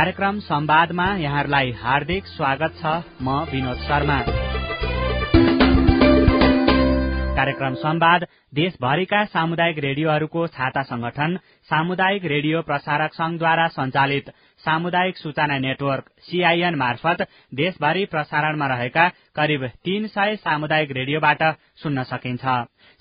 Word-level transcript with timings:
कार्यक्रम 0.00 0.38
संवादमा 0.40 1.04
यहाँहरूलाई 1.16 1.70
हार्दिक 1.78 2.26
स्वागत 2.26 2.76
छ 2.76 2.92
म 3.22 3.32
विनोद 3.52 3.78
शर्मा। 3.78 4.16
कार्यक्रम 7.36 7.74
संवाद 7.74 8.24
देशभरिका 8.54 9.20
सामुदायिक 9.24 9.78
रेडियोहरूको 9.78 10.46
छाता 10.46 10.82
संगठन 10.82 11.36
सामुदायिक 11.70 12.24
रेडियो 12.24 12.62
प्रसारक 12.62 13.12
संघद्वारा 13.14 13.66
संचालित 13.76 14.30
सामुदायिक 14.64 15.16
सूचना 15.16 15.58
नेटवर्क 15.58 16.08
सीआईएन 16.22 16.74
मार्फत 16.74 17.26
देशभरि 17.54 18.04
प्रसारणमा 18.06 18.66
रहेका 18.66 19.08
करिब 19.36 19.66
तीन 19.84 20.06
सय 20.06 20.36
सामुदायिक 20.40 20.90
रेडियोबाट 20.92 21.42
सुन्न 21.82 22.02
सकिन्छ। 22.02 22.44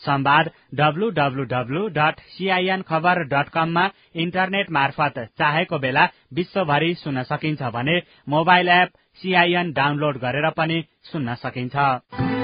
संवाद 0.06 0.50
W W W 0.76 1.88
dot 1.98 2.20
CIN 2.34 2.82
खबर 2.90 3.24
डट 3.34 3.50
कममा 3.50 3.86
इन्टरनेट 4.16 4.72
मार्फत 4.72 5.20
चाहेको 5.40 5.80
बेला 5.80 6.08
विश्वभरि 6.34 6.94
सुन्न 7.04 7.24
सकिन्छ 7.32 7.62
भने 7.76 8.02
मोबाइल 8.30 8.70
एप 8.80 8.98
सीआईएन 9.22 9.72
डाउनलोड 9.74 10.18
गरेर 10.18 10.50
पनि 10.58 10.84
सुन्न 11.12 11.36
सकिन्छ। 11.36 12.39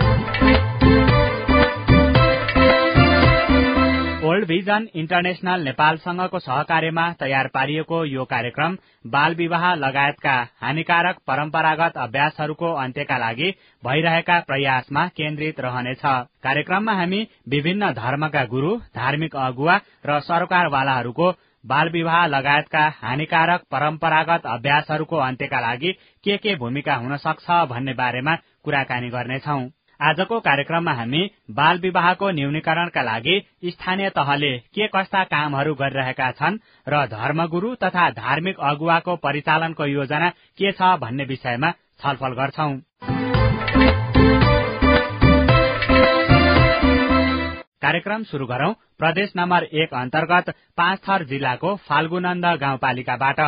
ओल्ड 4.36 4.48
भिजन 4.48 4.88
इन्टरनेशनल 4.96 5.62
नेपालसँगको 5.64 6.40
सहकार्यमा 6.40 7.04
तयार 7.20 7.48
पारिएको 7.54 7.98
यो 8.06 8.24
कार्यक्रम 8.32 8.74
बाल 9.06 9.36
विवाह 9.36 9.64
लगायतका 9.76 10.34
हानिकारक 10.62 11.22
परम्परागत 11.28 11.98
अभ्यासहरूको 12.06 12.72
अन्त्यका 12.82 13.18
लागि 13.18 13.52
भइरहेका 13.84 14.40
प्रयासमा 14.50 15.06
केन्द्रित 15.20 15.60
रहनेछ। 15.60 16.02
कार्यक्रममा 16.44 16.94
हामी 16.94 17.22
विभिन्न 17.48 17.92
धर्मका 18.02 18.44
गुरू 18.54 18.76
धार्मिक 19.00 19.36
अगुवा 19.46 19.80
र 20.06 20.20
सरकारवालाहरूको 20.28 21.32
बाल 21.64 21.90
विवाह 21.90 22.26
लगायतका 22.28 22.84
हानिकारक 23.00 23.62
परम्परागत 23.72 24.52
अभ्यासहरूको 24.56 25.24
अन्त्यका 25.30 25.60
लागि 25.62 25.92
के 26.24 26.38
के 26.44 26.56
भूमिका 26.58 26.96
हुन 26.96 27.18
सक्छ 27.24 27.64
भन्ने 27.72 27.94
बारेमा 28.04 28.36
कुराकानी 28.64 29.10
गर्नेछौ। 29.16 29.60
आजको 30.00 30.40
कार्यक्रममा 30.40 30.94
हामी 30.94 31.22
बाल 31.52 31.80
विवाहको 31.80 32.30
न्यूनीकरणका 32.32 33.02
लागि 33.02 33.36
स्थानीय 33.66 34.10
तहले 34.10 34.58
के 34.76 34.88
कस्ता 34.88 35.24
कामहरू 35.24 35.76
गरिरहेका 35.76 36.32
छन् 36.32 36.60
र 36.88 37.06
धर्मगुरू 37.08 37.76
तथा 37.76 38.10
धार्मिक 38.12 38.60
अगुवाको 38.60 39.16
परिचालनको 39.16 39.86
योजना 39.86 40.30
के 40.30 40.72
छ 40.72 40.96
भन्ने 41.00 41.24
विषयमा 41.26 41.72
छलफल 42.00 42.34
गर्छौ। 42.34 42.70
कार्यक्रम 47.82 48.24
शुरू 48.24 48.46
गरौं। 48.46 48.74
प्रदेश 48.98 49.34
नम्बर 49.38 49.64
एक 49.64 49.94
अन्तर्गत 49.94 50.50
पाँच 50.78 51.00
थर 51.00 51.24
जिल्लाको 51.24 51.76
फाल्गुनन्द 51.86 52.46
गाउँपालिकाबाट। 52.62 53.40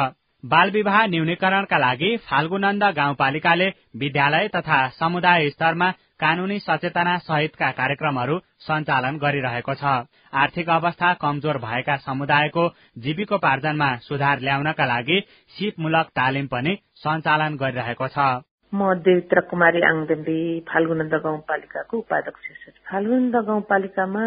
बाल 0.44 0.70
विवाह 0.72 1.06
न्यूनीकरणका 1.08 1.78
लागि 1.78 2.16
फाल्गुनन्द 2.26 2.84
गाउँपालिकाले 2.98 3.68
विद्यालय 4.02 4.48
तथा 4.56 4.78
समुदाय 4.90 5.50
स्तरमा 5.50 5.90
कानूनी 6.22 6.60
सचेतना 6.60 7.18
सहितका 7.20 7.70
कार्यक्रमहरू 7.80 8.38
सञ्चालन 8.68 9.18
गरिरहेको 9.18 9.74
छ। 9.74 9.84
आर्थिक 10.34 10.70
अवस्था 10.70 11.14
कमजोर 11.24 11.58
भएका 11.58 11.96
समुदायको 12.06 12.68
जीविकोपार्जनमा 13.06 13.90
सुधार 14.08 14.40
ल्याउनका 14.40 14.86
लागि 14.86 15.20
सिपमूलक 15.56 16.14
तालिम 16.14 16.48
पनि 16.54 16.78
सञ्चालन 17.02 17.58
गरिरहेको 17.58 18.08
छ। 18.08 18.30
म 18.74 18.94
देवित्र 19.02 19.42
कुमारी 19.50 19.82
आङदेम्बी 19.90 20.40
फाल्गुनन्द 20.70 21.14
गाउँपालिकाको 21.26 21.98
उपाध्यक्ष 21.98 22.72
फाल्गुनन्द 22.86 23.36
गाउँपालिकामा 23.50 24.26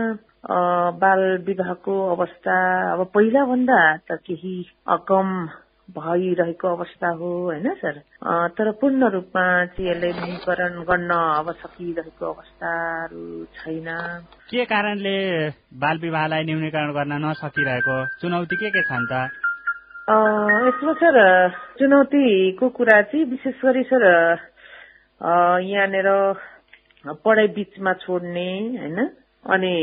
बाल 1.01 1.25
विवाहको 1.47 1.97
अवस्था 2.13 2.61
अब 2.93 3.11
पहिला 3.15 3.45
भन्दा 3.47 3.81
त 4.11 4.23
केही 4.27 4.55
कम 5.09 5.29
भइरहेको 5.97 6.69
अवस्था 6.77 7.09
हो 7.19 7.29
होइन 7.45 7.67
सर? 7.83 7.99
तर 8.57 8.71
पूर्ण 8.81 9.09
रूपमा 9.11 9.45
चाहिँ 9.67 9.91
यसले 9.91 10.11
न्यूनीकरण 10.13 10.75
गर्न 10.89 11.11
अब 11.11 11.51
सकिरहेको 11.63 12.27
अवस्थाहरू 12.33 13.45
छैन। 13.57 13.89
के 14.51 14.65
कारणले 14.73 15.17
बाल 15.83 15.99
विवाहलाई 15.99 16.45
न्यूनीकरण 16.45 16.93
गर्न 16.95 17.13
नसकिरहेको? 17.25 17.97
चुनौती 18.21 18.57
के 18.57 18.71
के 18.71 18.83
छन् 18.91 19.07
त 19.13 19.29
यसमा 20.11 20.93
सर 21.01 21.17
चुनौतीको 21.79 22.69
कुरा 22.77 23.01
चाहिँ 23.03 23.25
विशेष 23.31 23.59
गरी 23.65 23.83
सर 23.91 24.05
यहाँनिर 25.65 26.09
पढाइ 27.25 27.49
बिचमा 27.57 27.93
छोड्ने 28.03 28.49
होइन? 28.79 28.99
अनि 29.45 29.75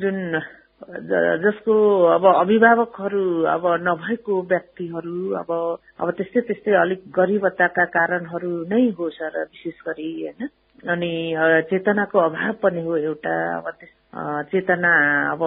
जुन 0.00 0.16
जसको 0.78 1.74
अब 2.06 2.24
अभिभावकहरू 2.26 3.22
अब 3.44 3.64
नभएको 3.82 4.42
व्यक्तिहरू 4.42 5.34
अब 5.34 5.50
अब 6.00 6.10
त्यस्तै 6.10 6.40
त्यस्तै 6.40 6.72
अलिक 6.72 7.02
गरिबताका 7.10 7.84
कारणहरू 7.96 8.52
नै 8.70 8.82
हो 8.98 9.08
सर 9.10 9.42
विशेष 9.42 9.82
गरी 9.88 10.10
होइन? 10.22 10.48
अनि 10.86 11.12
चेतनाको 11.70 12.18
अभाव 12.18 12.52
पनि 12.62 12.82
हो 12.86 12.96
एउटा 12.96 13.34
अब 13.58 13.66
चेतना 14.54 14.94
अब 15.34 15.42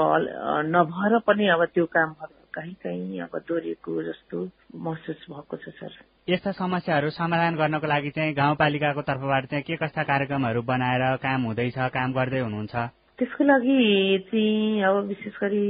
नभएर 0.68 1.20
पनि 1.28 1.48
अब 1.48 1.66
त्यो 1.66 1.86
कामहरू 1.86 2.36
कहीँ 2.54 2.74
कहीँ 2.84 3.20
अब 3.24 3.40
दोहोरिएको 3.40 4.04
जस्तो 4.04 4.38
महसुस 4.76 5.26
भएको 5.32 5.58
छ 5.58 5.70
सर। 5.80 5.92
यस्ता 6.30 6.52
समस्याहरू 6.52 7.10
समाधान 7.10 7.56
गर्नको 7.56 7.88
लागि 7.88 8.10
चाहिँ 8.12 8.34
गाउँपालिकाको 8.36 9.02
तर्फबाट 9.02 9.46
चाहिँ 9.46 9.64
के 9.64 9.76
कस्ता 9.80 10.04
कार्यक्रमहरू 10.04 10.62
बनाएर 10.62 11.16
काम 11.24 11.42
हुँदैछ 11.44 11.78
काम 11.96 12.14
गर्दै 12.14 12.40
हुनुहुन्छ? 12.40 12.76
त्यसको 13.22 13.44
लागि 13.44 14.18
चाहिँ 14.28 14.82
अब 14.82 14.96
विशेष 15.08 15.34
गरी 15.42 15.68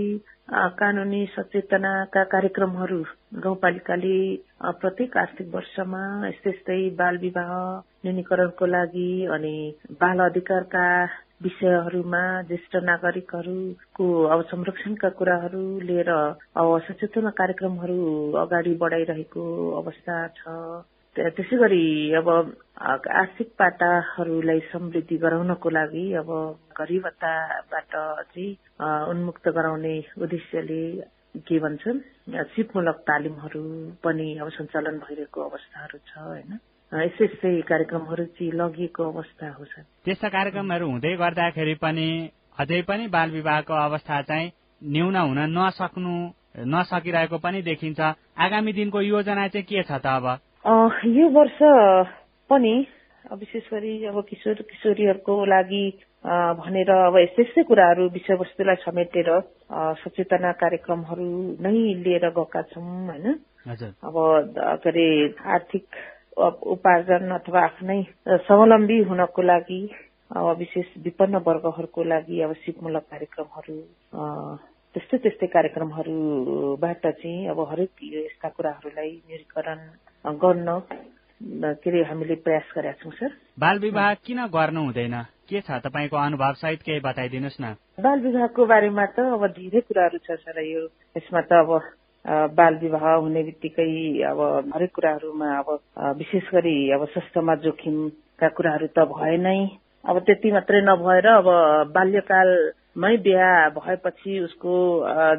कानूनी 0.80 1.26
सचेतनाका 1.26 2.24
कार्यक्रमहरू 2.24 3.00
गाउँपालिकाले 3.44 4.20
प्रत्येक 4.80 5.18
आर्थिक 5.18 5.48
वर्षमा 5.56 6.04
यस्तै 6.28 6.50
यस्तै 6.50 6.78
बाल 6.96 7.18
विवाह 7.18 7.52
न्यूनीकरणको 8.06 8.66
लागि 8.66 9.10
अनि 9.36 9.56
बाल 10.02 10.20
अधिकारका 10.20 10.86
विषयहरूमा 11.44 12.24
ज्येष्ठ 12.48 12.76
नागरिकहरूको 12.84 14.08
अब 14.28 14.42
संरक्षणका 14.46 15.10
कुराहरू 15.20 15.66
लिएर 15.82 16.10
अब 16.10 16.80
सचेतना 16.88 17.30
कार्यक्रमहरू 17.36 18.00
अगाडि 18.38 18.74
बढाइरहेको 18.80 19.46
अवस्था 19.82 20.28
छ। 20.40 20.56
त्यसै 21.16 21.58
गरी 21.58 21.86
अब 22.16 22.28
आर्थिक 23.22 23.50
पाटाहरूलाई 23.60 24.60
समृद्धि 24.72 25.16
गराउनको 25.24 25.70
लागि 25.70 26.04
अब 26.16 26.30
गरिबताबाट 26.78 27.96
चाहिँ 28.32 28.50
उन्मुक्त 29.12 29.48
गराउने 29.58 29.96
उद्देश्यले 30.18 30.84
के 31.48 31.58
भन्छन् 31.60 32.00
सिपमूलक 32.54 32.98
तालिमहरू 33.10 33.64
पनि 34.04 34.28
अब 34.40 34.50
सञ्चालन 34.50 35.00
भइरहेको 35.04 35.42
अवस्थाहरू 35.42 35.98
छ 36.08 36.14
होइन? 36.18 36.52
यस्तै 36.92 37.26
यस्तै 37.26 37.52
कार्यक्रमहरू 37.72 38.26
चाहिँ 38.32 38.52
लगिएको 38.54 39.04
अवस्था 39.12 39.50
हो 39.52 39.66
त्यस्ता 40.06 40.30
कार्यक्रमहरू 40.30 40.88
हुँदै 40.92 41.14
गर्दाखेरि 41.24 41.76
पनि 41.84 42.08
अझै 42.60 42.82
पनि 42.88 43.08
बाल 43.16 43.32
विवाहको 43.32 43.74
अवस्था 43.82 44.22
चाहिँ 44.32 44.52
न्यून 44.82 45.16
हुन 45.18 45.40
नसक्नु 45.58 46.16
नसकिरहेको 46.72 47.38
पनि 47.44 47.62
देखिन्छ। 47.68 48.00
आगामी 48.46 48.74
दिनको 48.80 49.02
योजना 49.08 49.48
चाहिँ 49.48 49.68
के 49.68 49.84
छ 49.84 50.00
त 50.00 50.08
अब? 50.16 50.28
यो 50.66 51.28
वर्ष 51.30 51.58
पनि 52.50 52.74
विशेष 53.34 53.70
गरी 53.74 53.94
अब 54.06 54.22
किशोर 54.22 54.62
किशोरीहरूको 54.64 55.34
लागि 55.46 55.86
भनेर 56.22 56.90
अब 56.92 57.18
यस्तै 57.18 57.42
यस्तै 57.42 57.64
कुराहरू 57.64 58.08
विषयवस्तुलाई 58.10 58.76
समेटेर 58.78 59.30
सचेतना 59.98 60.52
कार्यक्रमहरू 60.54 61.26
नै 61.60 61.74
लिएर 61.98 62.30
गएका 62.30 62.62
छौँ 62.70 62.84
होइन? 63.08 63.26
अब 63.66 64.16
के 64.78 64.90
अरे 64.90 65.08
आर्थिक 65.50 65.86
उपार्जन 66.70 67.32
अथवा 67.32 67.64
आफ्नै 67.64 68.02
स्वावलम्बी 68.46 69.00
हुनको 69.04 69.42
लागि 69.44 69.82
अब 70.32 70.58
विशेष 70.58 70.94
विपन्न 71.04 71.42
वर्गहरूको 71.42 72.04
लागि 72.06 72.42
अब 72.42 72.54
सिपमूलक 72.62 73.10
कार्यक्रमहरू 73.10 73.80
त्यस्तै 74.96 75.18
त्यस्तै 75.18 75.48
कार्यक्रमहरूबाट 75.48 77.06
चाहिँ 77.08 77.50
अब 77.50 77.66
हरेक 77.66 78.08
यस्ता 78.14 78.50
कुराहरूलाई 78.52 79.12
निरीकरण 79.26 79.86
गर्न 80.26 80.82
के 81.52 81.90
अरे 81.90 82.04
हामीले 82.04 82.36
प्रयास 82.36 82.72
गरेका 82.76 82.92
छौँ 83.02 83.12
सर। 83.12 83.32
बाल 83.60 83.80
विवाह 83.80 84.14
किन 84.26 84.46
गर्नु 84.48 84.82
हुँदैन? 84.82 85.16
के 85.50 85.62
छ 85.62 85.82
तपाईँको 85.82 86.18
अनुभव? 86.18 86.54
सहित 86.54 86.82
केही 86.82 87.00
बताइदिनुहोस् 87.00 87.62
न। 87.62 87.76
बाल 88.00 88.20
विवाहको 88.22 88.66
बारेमा 88.66 89.06
त 89.06 89.20
अब 89.20 89.48
धेरै 89.48 89.82
कुराहरू 89.82 90.18
छ 90.18 90.38
सर। 90.38 90.62
यो 90.62 90.86
यसमा 91.18 91.42
त 91.42 91.54
अब 91.54 91.70
बाल 92.54 92.76
विवाह 92.78 93.06
हुने 93.16 93.44
बित्तिकै 93.44 94.22
अब 94.22 94.40
हरेक 94.76 94.92
कुराहरूमा 94.96 95.50
अब 95.58 95.68
विशेष 96.18 96.54
गरी 96.54 96.78
अब 96.94 97.06
स्वास्थ्यमा 97.06 97.56
जोखिमका 97.66 98.48
कुराहरू 98.48 98.88
त 98.94 99.10
भए 99.10 99.38
नै 99.38 99.58
अब 100.06 100.20
त्यति 100.20 100.52
मात्रै 100.52 100.82
नभएर 100.82 101.28
अब 101.28 101.48
बाल्यकालमै 102.96 103.18
बिहा 103.18 103.70
भएपछि 103.72 104.40
उसको 104.40 104.74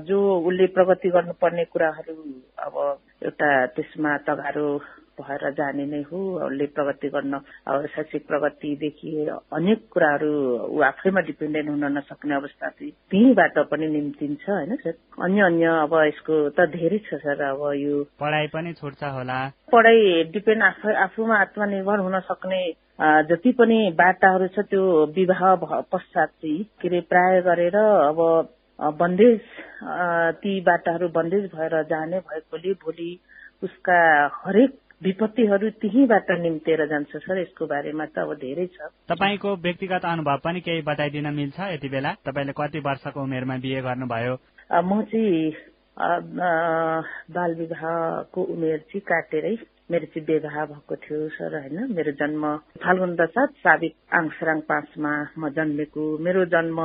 जो 0.05 0.19
उसले 0.41 0.67
प्रगति 0.67 1.09
गर्नुपर्ने 1.09 1.65
कुराहरू 1.65 2.15
अब 2.59 2.75
एउटा 3.23 3.51
त्यसमा 3.67 4.17
तगारो 4.19 4.69
भएर 5.23 5.51
जाने 5.55 5.87
नै 5.87 6.03
हो। 6.03 6.21
उसले 6.47 6.67
प्रगति 6.77 7.09
गर्न 7.15 7.39
शैक्षिक 7.95 8.27
प्रगतिदेखि 8.27 9.13
अनेक 9.53 9.89
कुराहरू 9.93 10.33
ऊ 10.69 10.81
आफैमा 10.83 11.21
डिपेन्डेन्ट 11.23 11.71
हुन 11.71 11.85
नसक्ने 11.99 12.35
अवस्था 12.35 12.69
चाहिँ 12.69 12.93
त्यहीँबाट 13.11 13.59
पनि 13.71 13.89
निम्तिन्छ 13.89 14.49
होइन 14.49 14.77
सर? 14.77 14.95
अन्य 15.23 15.43
अन्य 15.43 15.67
अब 15.81 15.95
यसको 16.03 16.39
त 16.51 16.69
धेरै 16.77 16.99
छ 17.09 17.21
सर 17.25 17.43
अब 17.43 17.63
यो 17.77 18.05
पढाइ 18.21 18.47
पनि 18.55 18.73
छुट्छ 18.75 19.03
होला। 19.05 19.41
पढाइ 19.73 20.23
डिपेन्ड 20.33 20.63
आफै 20.63 20.95
आफूमा 21.03 21.37
आत्मनिर्भर 21.41 21.99
हुन 22.01 22.19
सक्ने 22.29 22.63
जति 23.29 23.51
पनि 23.59 23.79
बाटाहरू 23.99 24.47
छ 24.55 24.65
त्यो 24.71 24.83
विवाह 25.15 25.55
पश्चात 25.93 26.29
चाहिँ 26.29 26.65
के 26.81 26.89
अरे 26.89 27.01
प्राय 27.09 27.41
गरेर 27.43 27.77
अब 27.77 28.19
बन्देज 28.99 29.41
ती 30.43 30.61
बाटाहरू 30.61 31.09
बन्देज 31.09 31.45
भएर 31.55 31.83
जाने 31.91 32.19
भएकोले 32.21 32.73
भोलि 32.85 33.11
उसका 33.63 33.99
हरेक 34.37 34.75
विपत्तिहरू 35.03 35.69
त्यहीबाट 35.83 36.31
निम्तेर 36.41 36.81
जान्छ 36.87 37.17
सर 37.17 37.39
यसको 37.41 37.67
बारेमा 37.67 38.05
त 38.07 38.19
अब 38.19 38.35
धेरै 38.39 38.67
छ। 38.67 38.89
तपाईँको 39.11 39.51
व्यक्तिगत 39.59 40.05
अनुभव 40.05 40.39
पनि 40.45 40.61
केही 40.63 40.83
बताइदिन 40.87 41.27
मिल्छ 41.35 41.59
यति 41.75 41.89
बेला? 41.89 42.13
तपाईँले 42.23 42.53
कति 42.55 42.79
वर्षको 42.87 43.23
उमेरमा 43.23 43.57
बिहे 43.65 43.81
गर्नुभयो? 43.83 44.35
म 44.73 45.03
चाहिँ 45.11 45.55
बाल 47.35 47.55
विवाहको 47.55 48.41
उमेर 48.55 48.79
चाहिँ 48.79 49.01
काटेरै 49.03 49.55
मेरो 49.91 50.07
चाहिँ 50.07 50.27
विवाह 50.27 50.65
भएको 50.71 50.95
थियो 50.97 51.29
सर 51.37 51.53
होइन। 51.59 51.93
मेरो 51.93 52.13
जन्म 52.17 52.43
फाल्गुन 52.81 53.15
दसात 53.17 53.51
साबिक 53.61 53.95
आङसराङ 54.15 54.61
पाँचमा 54.71 55.13
म 55.39 55.49
जन्मेको। 55.51 56.05
मेरो 56.19 56.45
जन्म 56.55 56.79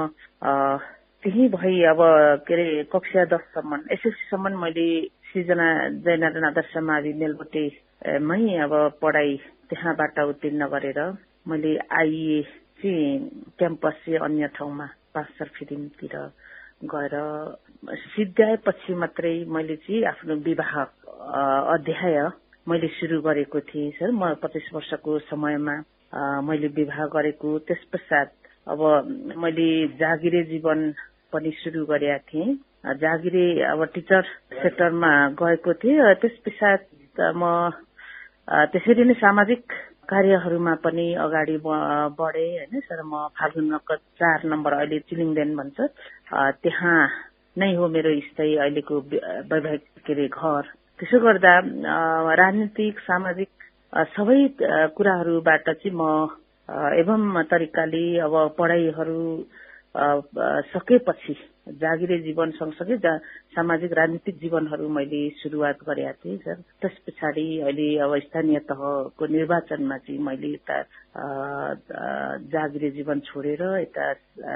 त्यही 1.24 1.48
भई 1.50 1.76
अब 1.92 2.00
के 2.48 2.54
अरे 2.54 2.84
कक्षा 2.94 3.24
दससम्म 3.32 3.80
एसएससीसम्म 3.92 4.54
मैले 4.62 4.88
सृजना 5.28 5.68
जयनारायण 6.00 6.46
आदर्श 6.46 6.78
मावि 6.84 7.14
मेलबोटेमै 7.14 8.42
अब 8.58 8.74
पढाइ 9.02 9.36
त्यहाँबाट 9.70 10.20
उत्तीर्ण 10.20 10.68
गरेर 10.68 11.00
मैले 11.48 11.78
आइए 12.00 12.42
चाहिँ 12.80 13.20
क्याम्पस 13.58 13.96
चाहिँ 14.06 14.20
अन्य 14.20 14.48
ठाउँमा 14.56 14.88
पाँच 15.14 15.48
फिल्मतिर 15.56 16.16
गएर 16.86 17.16
सिद्ध्याएपछि 18.08 18.94
मात्रै 18.96 19.36
मैले 19.50 19.76
चाहिँ 19.76 20.04
आफ्नो 20.06 20.36
विवाह 20.46 20.74
अध्याय 21.74 22.18
मैले 22.68 22.88
सुरु 22.88 23.22
गरेको 23.22 23.60
थिएँ 23.60 23.92
सर। 23.92 24.12
म 24.12 24.34
पच्चिस 24.44 24.70
वर्षको 24.74 25.20
समयमा 25.26 25.76
मैले 26.42 26.68
विवाह 26.68 27.06
गरेको। 27.08 27.58
त्यस 27.60 27.84
पश्चात 27.94 28.32
अब 28.68 28.80
मैले 29.38 29.68
जागिरे 29.96 30.44
जीवन 30.44 30.80
पनि 31.34 31.52
सुरु 31.64 31.86
गरेका 31.86 32.18
थिएँ। 32.28 32.56
जागिरे 32.96 33.48
अब 33.64 33.84
टिचर 33.94 34.24
सेक्टरमा 34.54 35.12
गएको 35.36 35.74
थिएँ 35.74 36.14
त्यस 36.16 36.36
पश्चात 36.46 36.82
म 37.36 37.44
त्यसरी 38.72 39.04
नै 39.04 39.14
सामाजिक 39.14 39.64
कार्यहरूमा 40.08 40.74
पनि 40.84 41.08
अगाडि 41.20 41.58
बढे 42.16 42.48
होइन। 42.50 42.80
सर 42.80 43.02
म 43.04 43.28
फाल्गुन 43.36 43.66
नगर 43.74 43.98
चार 44.16 44.46
नम्बर 44.46 44.74
अहिले 44.74 45.00
चिलिङदेन 45.10 45.56
भन्छ। 45.56 45.78
त्यहाँ 46.64 47.00
नै 47.56 47.74
हो 47.76 47.88
मेरो 47.88 48.12
स्थायी 48.22 48.56
अहिलेको 48.56 48.96
वैवाहिक 49.52 49.84
के 50.06 50.14
अरे 50.14 50.28
घर। 50.30 50.64
त्यसो 51.00 51.20
गर्दा 51.20 51.54
राजनीतिक 52.36 53.00
सामाजिक 53.00 53.50
सबै 54.16 54.40
कुराहरूबाट 54.96 55.70
चाहिँ 55.70 55.96
म 55.96 56.04
एवं 56.96 57.44
तरिकाले 57.44 58.06
अब 58.20 58.34
पढाइहरू 58.58 59.20
सकेपछि 60.72 61.36
जागिरे 61.76 62.18
जीवन 62.20 62.52
सँगसँगै 62.52 62.98
सामाजिक 63.56 63.92
राजनीतिक 63.94 64.36
जीवनहरू 64.40 64.88
मैले 64.90 65.22
सुरुवात 65.42 65.78
गरेका 65.84 66.12
थिएँ 66.22 66.38
सर। 66.38 66.62
त्यस 66.82 66.96
पछाडि 67.08 67.48
अहिले 67.60 67.88
अब 68.00 68.18
स्थानीय 68.24 68.60
तहको 68.70 69.26
निर्वाचनमा 69.28 69.98
चाहिँ 69.98 70.20
मैले 70.20 70.54
यता 70.54 70.78
जागिरे 72.48 72.90
जीवन 72.98 73.20
छोडेर 73.28 73.62
यता 73.84 74.06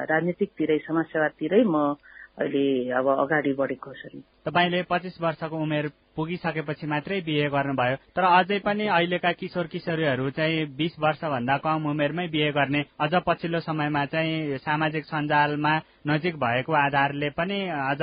राजनीतिकतिरै 0.07 0.77
समाजसेवातिरै 0.87 1.63
म 1.65 1.95
अहिले 2.31 2.65
अब 2.95 3.07
अगाडि 3.17 3.53
बढेको 3.53 3.91
छु। 3.93 4.19
तपाईँले 4.47 4.81
पच्चिस 4.89 5.15
वर्षको 5.21 5.55
उमेर 5.57 5.87
पुगिसकेपछि 6.15 6.87
मात्रै 6.87 7.19
बिहे 7.21 7.47
गर्नुभयो। 7.49 7.95
तर 8.15 8.23
अझै 8.23 8.59
पनि 8.59 8.87
अहिलेका 8.87 9.31
किशोर 9.39 9.67
किशोरीहरू 9.67 10.29
चाहिँ 10.31 10.65
बिस 10.77 10.99
वर्षभन्दा 10.99 11.57
कम 11.63 11.85
उमेरमै 11.89 12.27
बिहे 12.27 12.51
गर्ने 12.51 12.83
अझ 12.99 13.13
पछिल्लो 13.27 13.59
समयमा 13.59 14.05
चाहिँ 14.13 14.57
सामाजिक 14.59 15.05
सञ्जालमा 15.05 15.73
नजिक 16.07 16.35
भएको 16.35 16.73
आधारले 16.75 17.29
पनि 17.37 17.59
अझ 17.69 18.01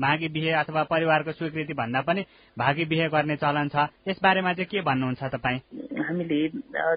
माघी 0.00 0.28
बिहे 0.28 0.52
अथवा 0.62 0.82
परिवारको 0.90 1.32
स्वीकृति 1.32 1.74
भन्दा 1.74 2.00
पनि 2.02 2.24
भागी 2.56 2.84
बिहे 2.84 3.08
गर्ने 3.08 3.36
चलन 3.36 3.68
छ। 3.68 3.88
यसबारेमा 4.08 4.52
चाहिँ 4.52 4.68
के 4.70 4.80
भन्नुहुन्छ 4.80 5.22
तपाईँ? 5.34 5.60
हामीले 6.00 6.40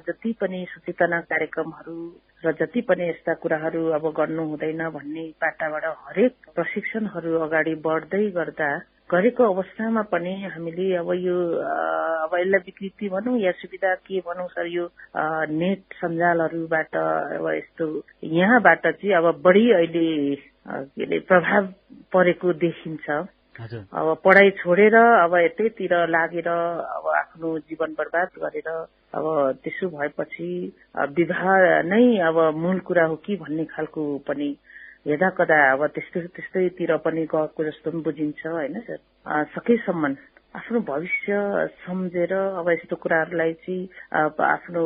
जति 0.07 0.31
पनि 0.41 0.65
सचेतना 0.69 1.19
कार्यक्रमहरू 1.31 1.97
र 2.45 2.51
जति 2.59 2.81
पनि 2.81 3.09
यस्ता 3.09 3.33
कुराहरू 3.33 3.81
अब 3.95 4.05
गर्नु 4.17 4.43
हुँदैन 4.47 4.81
भन्ने 4.89 5.23
पाटाबाट 5.41 5.85
हरेक 5.85 6.33
प्रशिक्षणहरू 6.55 7.39
अगाडि 7.39 7.75
बढ्दै 7.85 8.25
गर्दा 8.37 8.69
गरेको 9.13 9.43
अवस्थामा 9.53 10.01
पनि 10.11 10.33
हामीले 10.45 10.87
अब 10.95 11.11
यो 11.13 11.37
अब 12.23 12.35
यसलाई 12.39 12.59
विकृति 12.65 13.09
भनौँ 13.09 13.37
या 13.39 13.51
सुविधा 13.61 13.93
के 14.07 14.19
भनौँ 14.27 14.47
सर 14.47 14.67
यो 14.67 14.89
नेट 15.53 15.93
सञ्जालहरूबाट 16.01 16.95
अब 16.95 17.47
यस्तो 17.53 17.85
यहाँबाट 18.33 18.87
चाहिँ 18.87 19.13
अब 19.15 19.31
बढी 19.45 19.71
अहिले 19.71 20.09
के 20.35 21.03
अरे 21.03 21.19
प्रभाव 21.27 21.65
परेको 22.13 22.53
देखिन्छ। 22.55 23.09
अब 23.59 24.17
पढाइ 24.25 24.49
छोडेर 24.57 24.95
अब 24.95 25.35
यतैतिर 25.37 25.93
लागेर 26.09 26.47
अब 26.47 27.07
आफ्नो 27.15 27.57
जीवन 27.59 27.93
बर्बाद 27.93 28.29
गरेर 28.41 28.69
अब 29.13 29.25
त्यसो 29.63 29.89
भएपछि 29.89 30.49
विवाह 31.17 31.43
नै 31.85 32.05
अब 32.27 32.39
मूल 32.55 32.79
कुरा 32.79 33.05
हो 33.05 33.15
कि 33.25 33.35
भन्ने 33.35 33.65
खालको 33.65 34.03
पनि 34.27 34.49
हेर्दा 35.05 35.29
कदा 35.37 35.57
अब 35.71 35.81
त्यस्तो 35.95 36.19
त्यस्तैतिर 36.31 36.95
पनि 37.03 37.25
गएको 37.27 37.63
जस्तो 37.63 37.91
पनि 37.91 38.01
बुझिन्छ 38.03 38.45
होइन 38.47 38.79
सर? 38.79 38.99
सकेसम्म 39.51 40.15
आफ्नो 40.55 40.79
भविष्य 40.79 41.33
सम्झेर 41.83 42.33
अब 42.33 42.69
यस्तो 42.69 42.95
कुराहरूलाई 42.95 43.53
चाहिँ 43.53 43.83
आफ्नो 44.47 44.83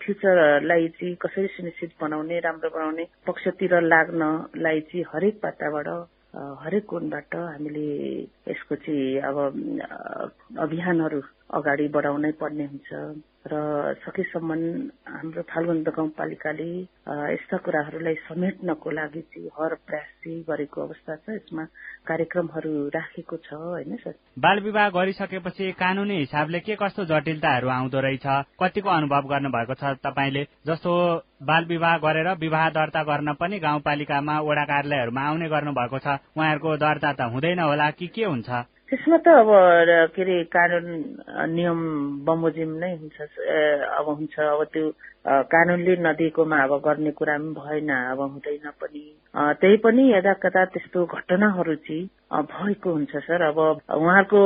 फ्युचरलाई 0.00 0.88
चाहिँ 0.98 1.14
कसरी 1.16 1.46
सुनिश्चित 1.56 1.90
बनाउने 2.00 2.40
राम्रो 2.44 2.70
बनाउने 2.76 3.04
पक्षतिर 3.26 3.80
लाग्नलाई 3.80 4.80
चाहिँ 4.90 5.04
हरेक 5.14 5.40
पाटाबाट 5.42 5.88
हरेक 6.60 6.84
कोणबाट 6.86 7.34
हामीले 7.36 7.88
यसको 8.50 8.74
चाहिँ 8.74 9.18
अब 9.22 9.36
अभियानहरू 10.60 11.20
अगाडि 11.56 11.88
बढाउनै 11.88 12.32
पर्ने 12.42 12.64
हुन्छ। 12.66 12.90
र 13.40 13.56
सकेसम्म 14.04 14.52
हाम्रो 15.08 15.42
फाल्गुन 15.48 15.82
गाउँपालिकाले 15.88 16.68
यस्ता 17.32 17.56
कुराहरूलाई 17.56 18.14
समेट्नको 18.28 18.90
लागि 18.90 19.20
चाहिँ 19.32 19.48
हर 19.56 19.74
प्रयास 19.80 20.08
चाहिँ 20.20 20.42
गरेको 20.44 20.80
अवस्था 20.80 21.16
छ। 21.16 21.40
यसमा 21.40 21.64
कार्यक्रमहरू 22.04 22.72
राखेको 22.92 23.36
छ 23.36 23.48
होइन 23.56 23.96
सर? 23.96 24.12
बाल 24.38 24.60
विवाह 24.60 24.88
गरिसकेपछि 24.92 25.72
कानुनी 25.72 26.16
हिसाबले 26.18 26.60
के 26.60 26.76
कस्तो 26.76 27.04
जटिलताहरू 27.08 27.68
आउँदो 27.68 28.00
रहेछ 28.00 28.26
कतिको 28.60 28.90
अनुभव 28.90 29.22
गर्नुभएको 29.32 29.74
छ 29.74 29.96
तपाईँले? 30.04 30.44
जस्तो 30.66 30.92
बाल 31.42 31.64
विवाह 31.64 31.96
गरेर 32.04 32.28
विवाह 32.36 32.68
दर्ता 32.76 33.02
गर्न 33.02 33.32
पनि 33.40 33.58
गाउँपालिकामा 33.58 34.40
वडा 34.40 34.64
कार्यालयहरूमा 34.64 35.22
आउने 35.28 35.48
गर्नुभएको 35.48 35.98
छ 35.98 36.20
उहाँहरूको 36.36 36.76
दर्ता 36.76 37.12
त 37.12 37.32
हुँदैन 37.32 37.60
होला 37.60 37.90
कि 37.96 38.06
के 38.12 38.24
हुन्छ? 38.24 38.50
त्यसमा 38.90 39.16
त 39.22 39.28
अब 39.38 39.50
के 40.14 40.22
अरे 40.22 40.36
कानुन 40.50 40.86
नियम 41.54 41.80
बमोजिम 42.26 42.70
नै 42.82 42.90
हुन्छ 42.98 43.18
अब 43.22 44.06
हुन्छ। 44.18 44.34
अब 44.34 44.62
त्यो 44.74 44.86
कानुनले 45.46 45.94
नदिएकोमा 46.02 46.58
अब 46.66 46.72
गर्ने 46.82 47.10
कुरा 47.14 47.36
पनि 47.38 47.54
भएन 47.54 47.90
अब 47.94 48.20
हुँदैन 48.20 48.66
पनि। 48.82 49.02
त्यही 49.62 49.76
पनि 49.86 50.02
यदा 50.10 50.32
कदा 50.42 50.64
त्यस्तो 50.74 51.06
घटनाहरू 51.06 51.74
चाहिँ 51.86 52.02
भएको 52.50 52.90
हुन्छ 52.90 53.14
सर। 53.30 53.42
अब 53.46 53.58
उहाँहरूको 53.94 54.40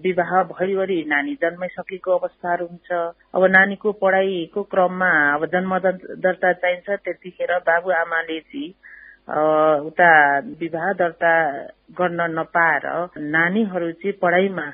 विवाह 0.00 0.32
भरिभरि 0.48 0.98
नानी 1.12 1.34
जन्माइसकेको 1.44 2.10
अवस्थाहरू 2.18 2.66
हुन्छ। 2.72 2.90
अब 3.36 3.42
नानीको 3.52 3.92
पढाइको 4.00 4.62
क्रममा 4.72 5.10
अब 5.34 5.46
जन्म 5.52 5.78
दर्ता 6.24 6.52
चाहिन्छ 6.52 6.88
त्यतिखेर 7.04 7.52
बाबुआमाले 7.68 8.40
चाहिँ 8.40 8.72
उता 9.30 10.10
विवाह 10.60 10.92
दर्ता 10.98 11.32
गर्न 11.98 12.20
नपाएर 12.38 12.86
नानीहरू 13.30 13.90
चाहिँ 13.92 14.18
पढाइमा 14.22 14.66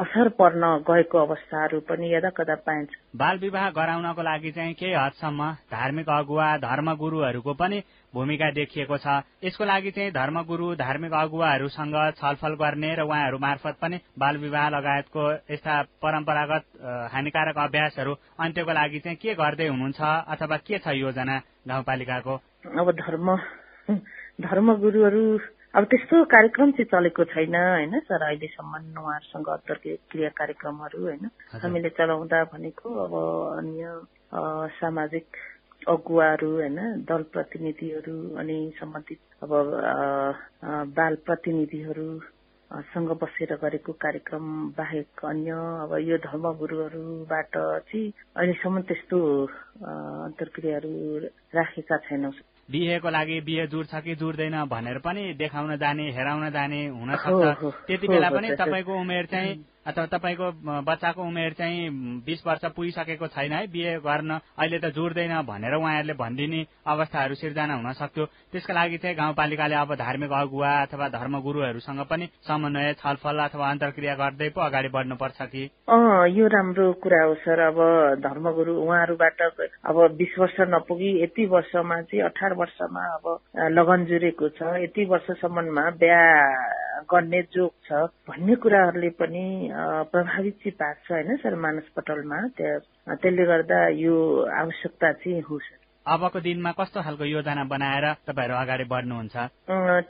असर 0.00 0.28
पर्न 0.38 0.62
गएको 0.88 1.18
अवस्थाहरू 1.18 1.80
पनि 1.88 2.12
यदा 2.14 2.30
कदा 2.30 2.54
पाइन्छ। 2.66 2.90
बाल 3.16 3.38
विवाह 3.38 3.68
गराउनको 3.70 4.22
लागि 4.22 4.50
चाहिँ 4.52 4.74
केही 4.74 4.94
हदसम्म 4.94 5.50
धार्मिक 5.74 6.08
अगुवा 6.08 6.46
धर्मगुरूहरूको 6.58 7.54
पनि 7.54 7.82
भूमिका 8.14 8.50
देखिएको 8.50 8.96
छ। 8.96 9.20
यसको 9.44 9.64
लागि 9.64 9.90
चाहिँ 9.90 10.12
धर्मगुरू 10.12 10.74
धार्मिक 10.76 11.12
अगुवाहरूसँग 11.12 11.96
छलफल 12.16 12.54
गर्ने 12.56 12.94
र 12.94 13.02
उहाँहरू 13.02 13.38
मार्फत 13.38 13.76
पनि 13.82 14.00
बाल 14.18 14.36
विवाह 14.38 14.68
लगायतको 14.70 15.30
यस्ता 15.52 15.82
परम्परागत 16.02 16.64
हानिकारक 17.12 17.58
अभ्यासहरू 17.58 18.14
अन्त्यको 18.40 18.72
लागि 18.72 18.98
चाहिँ 19.04 19.18
के 19.18 19.34
गर्दै 19.34 19.68
हुनुहुन्छ 19.68 20.00
अथवा 20.00 20.56
के 20.56 20.78
छ 20.78 20.96
योजना 20.96 21.40
गाउँपालिकाको 21.68 22.34
अब 22.80 22.90
धर्म 22.96 23.36
धर्मगुरूहरू 24.40 25.24
अब 25.74 25.84
त्यस्तो 25.84 26.24
कार्यक्रम 26.24 26.70
चाहिँ 26.72 26.90
चलेको 26.92 27.24
छैन 27.24 27.54
होइन? 27.54 27.98
सर 28.00 28.22
अहिलेसम्म 28.22 28.74
उहाँहरूसँग 28.98 29.48
अन्तर्क्रिया 29.48 30.28
कार्यक्रमहरू 30.34 31.02
होइन? 31.02 31.30
हामीले 31.54 31.88
चलाउँदा 31.94 32.42
भनेको 32.52 32.88
अब 33.04 33.14
अन्य 33.58 33.84
सामाजिक 34.80 35.36
अगुवाहरू 35.88 36.50
होइन? 36.50 36.78
दल 37.06 37.22
प्रतिनिधिहरू 37.32 38.16
अनि 38.36 38.58
सम्बन्धित 38.80 39.20
अब 39.42 39.50
बाल 40.90 41.14
प्रतिनिधिहरू 41.26 42.08
सँग 42.70 43.10
बसेर 43.18 43.54
गरेको 43.62 43.92
कार्यक्रम 43.92 44.46
बाहेक 44.74 45.24
अन्य 45.24 45.50
अब 45.84 45.96
यो 46.00 46.16
धर्मगुरूहरूबाट 46.18 47.54
चाहिँ 47.54 48.12
अहिलेसम्म 48.36 48.80
त्यस्तो 48.82 49.18
अन्तर्क्रियाहरू 50.26 50.92
राखेका 51.54 51.96
छैनौँ। 52.06 52.32
बिहेको 52.70 53.10
लागि 53.10 53.40
बिहे 53.40 53.66
जुड्छ 53.66 53.94
कि 53.94 54.14
जुड्दैन 54.16 54.56
भनेर 54.66 54.98
पनि 55.04 55.22
देखाउन 55.34 55.76
जाने 55.76 56.10
हेराउन 56.12 56.50
जाने 56.50 56.86
हुन 56.88 57.14
सक्छ। 57.16 57.72
त्यति 57.86 58.08
बेला 58.08 58.30
पनि 58.30 58.48
तपाईँको 58.56 59.00
उमेर 59.00 59.26
चाहिँ 59.26 59.54
अथवा 59.86 60.06
तपाईँको 60.06 60.46
बच्चाको 60.84 61.22
उमेर 61.22 61.52
चाहिँ 61.58 61.88
बिस 62.26 62.46
वर्ष 62.46 62.64
पुगिसकेको 62.76 63.26
छैन 63.26 63.52
है 63.52 63.66
बिहे 63.72 63.96
गर्न 64.04 64.30
अहिले 64.30 64.78
त 64.78 64.92
जोड्दैन 64.92 65.32
भनेर 65.48 65.74
उहाँहरूले 65.74 66.14
भनिदिने 66.14 66.60
अवस्थाहरू 66.86 67.34
सिर्जना 67.34 67.74
हुन 67.74 67.92
सक्थ्यो। 67.96 68.24
त्यसका 68.52 68.74
लागि 68.74 68.98
चाहिँ 68.98 69.16
गाउँपालिकाले 69.16 69.74
अब 69.74 69.94
धार्मिक 69.96 70.32
अगुवा 70.32 70.70
अथवा 70.82 71.08
धर्मगुरूहरूसँग 71.08 72.00
पनि 72.10 72.28
समन्वय 72.44 72.92
छलफल 73.00 73.38
अथवा 73.40 73.70
अन्तर्क्रिया 73.70 74.14
गर्दै 74.14 74.48
पो 74.52 74.60
अगाडि 74.60 74.88
बढ्नुपर्छ 74.88 75.42
कि? 75.42 75.64
यो 76.30 76.46
राम्रो 76.46 76.92
कुरा 77.00 77.22
हो 77.24 77.34
सर। 77.40 77.60
अब 77.60 77.78
धर्मगुरु 78.20 78.74
उहाँहरूबाट 78.76 79.40
अब 79.40 79.96
बिस 80.18 80.38
वर्ष 80.38 80.60
नपुगी 80.70 81.10
यति 81.22 81.46
वर्षमा 81.46 82.00
चाहिँ 82.02 82.24
अठार 82.24 82.54
वर्षमा 82.54 83.04
अब 83.16 83.26
लगन 83.72 84.04
जुरेको 84.04 84.48
छ। 84.48 84.76
यति 84.84 85.04
वर्षसम्ममा 85.10 85.90
बिहा 86.00 86.24
गर्ने 87.10 87.40
जोग 87.54 87.72
छ 87.86 88.04
भन्ने 88.28 88.54
कुराहरूले 88.62 89.10
पनि 89.20 89.44
प्रभावित 90.12 90.54
चाहिँ 90.60 90.76
पार्छ 90.80 91.10
होइन 91.10 91.36
सर 91.42 91.54
मानस 91.56 91.88
पटलमा। 91.96 92.38
त्यसले 92.56 93.44
गर्दा 93.46 93.78
यो 93.98 94.16
आवश्यकता 94.60 95.12
चाहिँ 95.12 95.42
हो 95.48 95.58
सर। 95.58 95.78
अबको 96.06 96.40
दिनमा 96.40 96.70
कस्तो 96.72 97.02
खालको 97.02 97.24
योजना 97.24 97.64
बनाएर 97.70 98.04
तपाईँहरू 98.26 98.54
अगाडि 98.56 98.84
बढ्नुहुन्छ? 98.92 99.36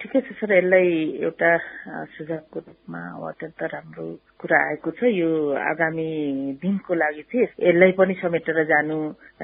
ठिकै 0.01 0.21
छ 0.21 0.29
सर 0.39 0.53
यसलाई 0.55 0.87
एउटा 1.27 1.51
सुझावको 2.15 2.59
रूपमा 2.59 3.01
अब 3.17 3.25
अत्यन्त 3.29 3.63
राम्रो 3.75 4.07
कुरा 4.41 4.59
आएको 4.69 4.91
छ। 4.91 5.11
यो 5.11 5.31
आगामी 5.71 6.09
दिनको 6.63 6.95
लागि 6.95 7.23
चाहिँ 7.27 7.47
यसलाई 7.69 7.93
पनि 7.99 8.15
समेटेर 8.23 8.65
जानु 8.71 8.97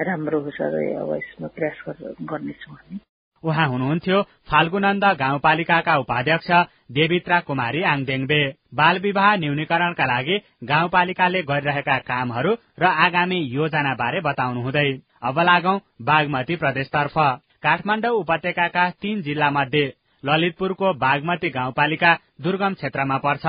राम्रो 0.07 0.39
हो 0.39 0.49
सर। 0.55 0.73
अब 1.03 1.11
यसमा 1.15 1.47
प्रयास 1.51 1.83
गर्नेछौँ 2.31 2.75
हामी। 2.75 2.99
उहाँ 3.43 3.67
हुनुहुन्थ्यो 3.69 4.21
फाल्गुनन्द 4.49 5.03
गाउँपालिकाका 5.19 5.95
उपाध्यक्ष 5.97 6.49
देवित्रा 6.97 7.39
कुमारी 7.47 7.81
आङदेङबे। 7.83 8.41
बाल 8.75 8.99
विवाह 8.99 9.35
न्यूनीकरणका 9.35 10.05
लागि 10.05 10.37
गाउँपालिकाले 10.63 11.41
गरिरहेका 11.51 11.97
कामहरू 12.09 12.55
र 12.79 12.85
आगामी 13.05 13.39
योजना 13.55 13.93
बारे 13.95 14.19
बताउनुहुँदै 14.21 14.89
अब 15.29 15.39
लागौं 15.41 15.77
बागमती 16.05 16.55
प्रदेशतर्फ। 16.55 17.17
काठमाडौँ 17.63 18.15
उपत्यकाका 18.19 18.89
तीन 19.01 19.21
जिल्ला 19.21 19.49
मध्ये 19.51 19.85
ललितपुरको 20.23 20.93
बागमती 20.97 21.49
गाउँपालिका 21.49 22.13
दुर्गम 22.41 22.73
क्षेत्रमा 22.73 23.17
पर्छ। 23.25 23.45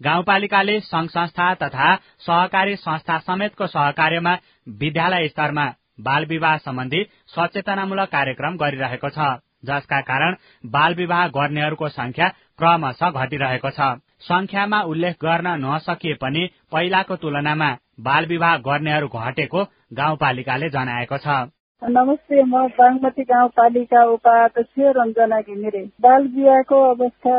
गाउँपालिकाले 0.00 0.78
संघ 0.80 1.08
संस्था 1.10 1.52
तथा 1.62 1.94
सहकारी 2.26 2.76
संस्था 2.76 3.18
समेतको 3.18 3.66
सहकार्यमा 3.66 4.34
विद्यालय 4.80 5.28
स्तरमा 5.28 5.66
बाल 6.00 6.24
विवाह 6.24 6.56
सम्बन्धी 6.58 7.04
सचेतनामूलक 7.28 8.08
कार्यक्रम 8.08 8.56
गरिरहेको 8.56 9.08
छ 9.10 9.30
जसका 9.64 10.00
कारण 10.02 10.36
बाल 10.70 10.94
विवाह 10.94 11.26
गर्नेहरूको 11.28 11.88
संख्या 11.90 12.28
क्रमशः 12.58 13.10
घटिरहेको 13.12 13.70
छ। 13.70 13.88
संख्यामा 14.22 14.80
उल्लेख 14.84 15.16
गर्न 15.24 15.48
नसकिए 15.64 16.14
पनि 16.14 16.48
पहिलाको 16.72 17.16
तुलनामा 17.16 17.70
बाल 18.00 18.26
विवाह 18.26 18.56
गर्नेहरू 18.68 19.08
घटेको 19.08 19.64
गाउँपालिकाले 19.94 20.68
जनाएको 20.70 21.18
छ। 21.18 21.36
नमस्ते 21.82 22.42
म 22.42 22.66
बागमती 22.78 23.22
गाउँपालिका 23.24 24.00
उपाध्यक्ष 24.12 24.74
रञ्जना 24.96 25.40
घिमिरे। 25.40 25.84
बाल 26.00 26.22
विवाहको 26.34 26.80
अवस्था 26.88 27.36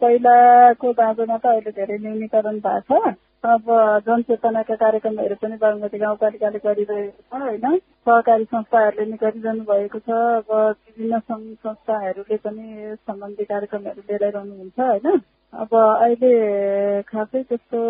पहिलाको 0.00 0.92
बाँझोमा 0.92 1.36
त 1.36 1.46
अहिले 1.46 1.70
धेरै 1.72 1.98
न्यूनीकरण 1.98 2.58
भएको 2.60 2.98
छ। 3.00 3.16
अब 3.44 3.64
जनचेतनाका 4.06 4.74
कार्यक्रमहरू 4.74 5.34
पनि 5.34 5.56
बागमती 5.56 5.98
गाउँपालिकाले 5.98 6.58
गरिरहेको 6.58 7.22
छ 7.28 7.40
होइन। 7.42 7.78
सहकारी 8.06 8.44
संस्थाहरूले 8.44 9.06
नि 9.06 9.16
गरिरहनु 9.18 9.64
भएको 9.64 9.98
छ। 9.98 10.10
अब 10.10 10.52
विभिन्न 10.52 11.18
सङ्घ 11.20 11.56
संस्थाहरूले 11.58 12.36
पनि 12.38 12.94
सम्बन्धी 13.02 13.44
कार्यक्रमहरू 13.44 14.02
लिइरहनुहुन्छ 14.02 14.78
होइन। 14.80 15.20
अब 15.52 15.74
अहिले 15.74 16.32
खासै 17.02 17.42
त्यस्तो 17.42 17.82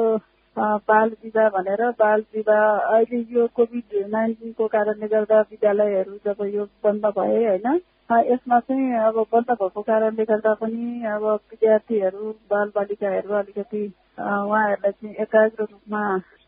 बाल 0.57 1.09
विवाह 1.21 1.49
भनेर 1.51 1.83
बाल 1.99 2.25
विवाह 2.35 2.65
अहिले 2.91 3.21
यो 3.31 3.47
कोभिड 3.55 4.01
नाइन्टिनको 4.09 4.67
कारणले 4.69 5.09
गर्दा 5.09 5.41
विद्यालयहरू 5.43 6.19
जब 6.27 6.45
यो 6.49 6.65
बन्द 6.85 7.07
भए 7.13 7.45
होइन 7.45 7.81
यसमा 8.11 8.59
चाहिँ 8.61 8.95
अब 8.99 9.19
बन्द 9.33 9.51
भएको 9.51 9.83
कारणले 9.83 10.25
गर्दा 10.25 10.55
पनि 10.55 11.05
अब 11.05 11.25
विद्यार्थीहरू 11.25 12.31
बाल 12.51 12.69
बालिकाहरू 12.75 13.35
अलिकति 13.35 13.85
उहाँहरूलाई 14.19 14.93
चाहिँ 14.93 15.15
एकाग्र 15.15 15.65
रूपमा 15.65 16.03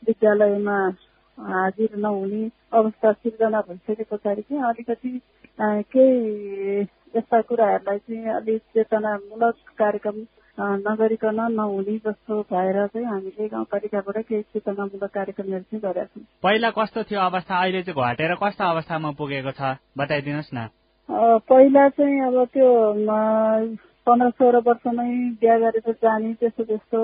विद्यालयमा 0.06 0.78
हाजिर 1.38 1.96
नहुने 1.96 2.50
अवस्था 2.72 3.12
सिर्जना 3.12 3.60
भइसके 3.60 4.02
पछाडि 4.02 4.42
चाहिँ 4.42 4.64
अलिकति 4.64 5.20
केही 5.60 6.80
यस्ता 7.16 7.40
कुराहरूलाई 7.40 7.98
चाहिँ 7.98 8.34
अलिक 8.36 8.62
चेतनामूलक 8.74 9.54
कार्यक्रम 9.78 10.24
नगरिकन 10.58 11.40
नहुने 11.52 11.96
जस्तो 11.98 12.40
भएर 12.52 12.86
चाहिँ 12.86 13.06
हामीले 13.06 13.48
गाउँपालिकाबाट 13.48 14.18
केही 14.26 14.42
चेतनामूलक 14.42 15.10
कार्यक्रमहरू 15.10 15.62
चाहिँ 15.62 15.82
गरेका 15.82 16.04
छौँ। 16.04 16.24
पहिला 16.42 16.70
कस्तो 16.70 17.02
थियो 17.02 17.20
अवस्था? 17.20 17.62
अहिले 17.62 17.82
चाहिँ 17.82 18.14
घटेर 18.14 18.34
कस्तो 18.42 18.64
अवस्थामा 18.64 19.10
पुगेको 19.18 19.50
छ? 19.50 19.76
बताइदिनुहोस् 19.98 20.54
न। 20.54 20.68
पहिला 21.08 21.88
चाहिँ 21.88 22.20
अब 22.20 22.44
त्यो 22.44 22.68
पन्ध्र 24.06 24.28
सोह्र 24.30 24.58
वर्षमै 24.58 25.08
बिहा 25.40 25.56
गरेर 25.58 25.92
जाने 26.02 26.32
त्यस्तो 26.34 26.64
त्यस्तो 26.64 27.00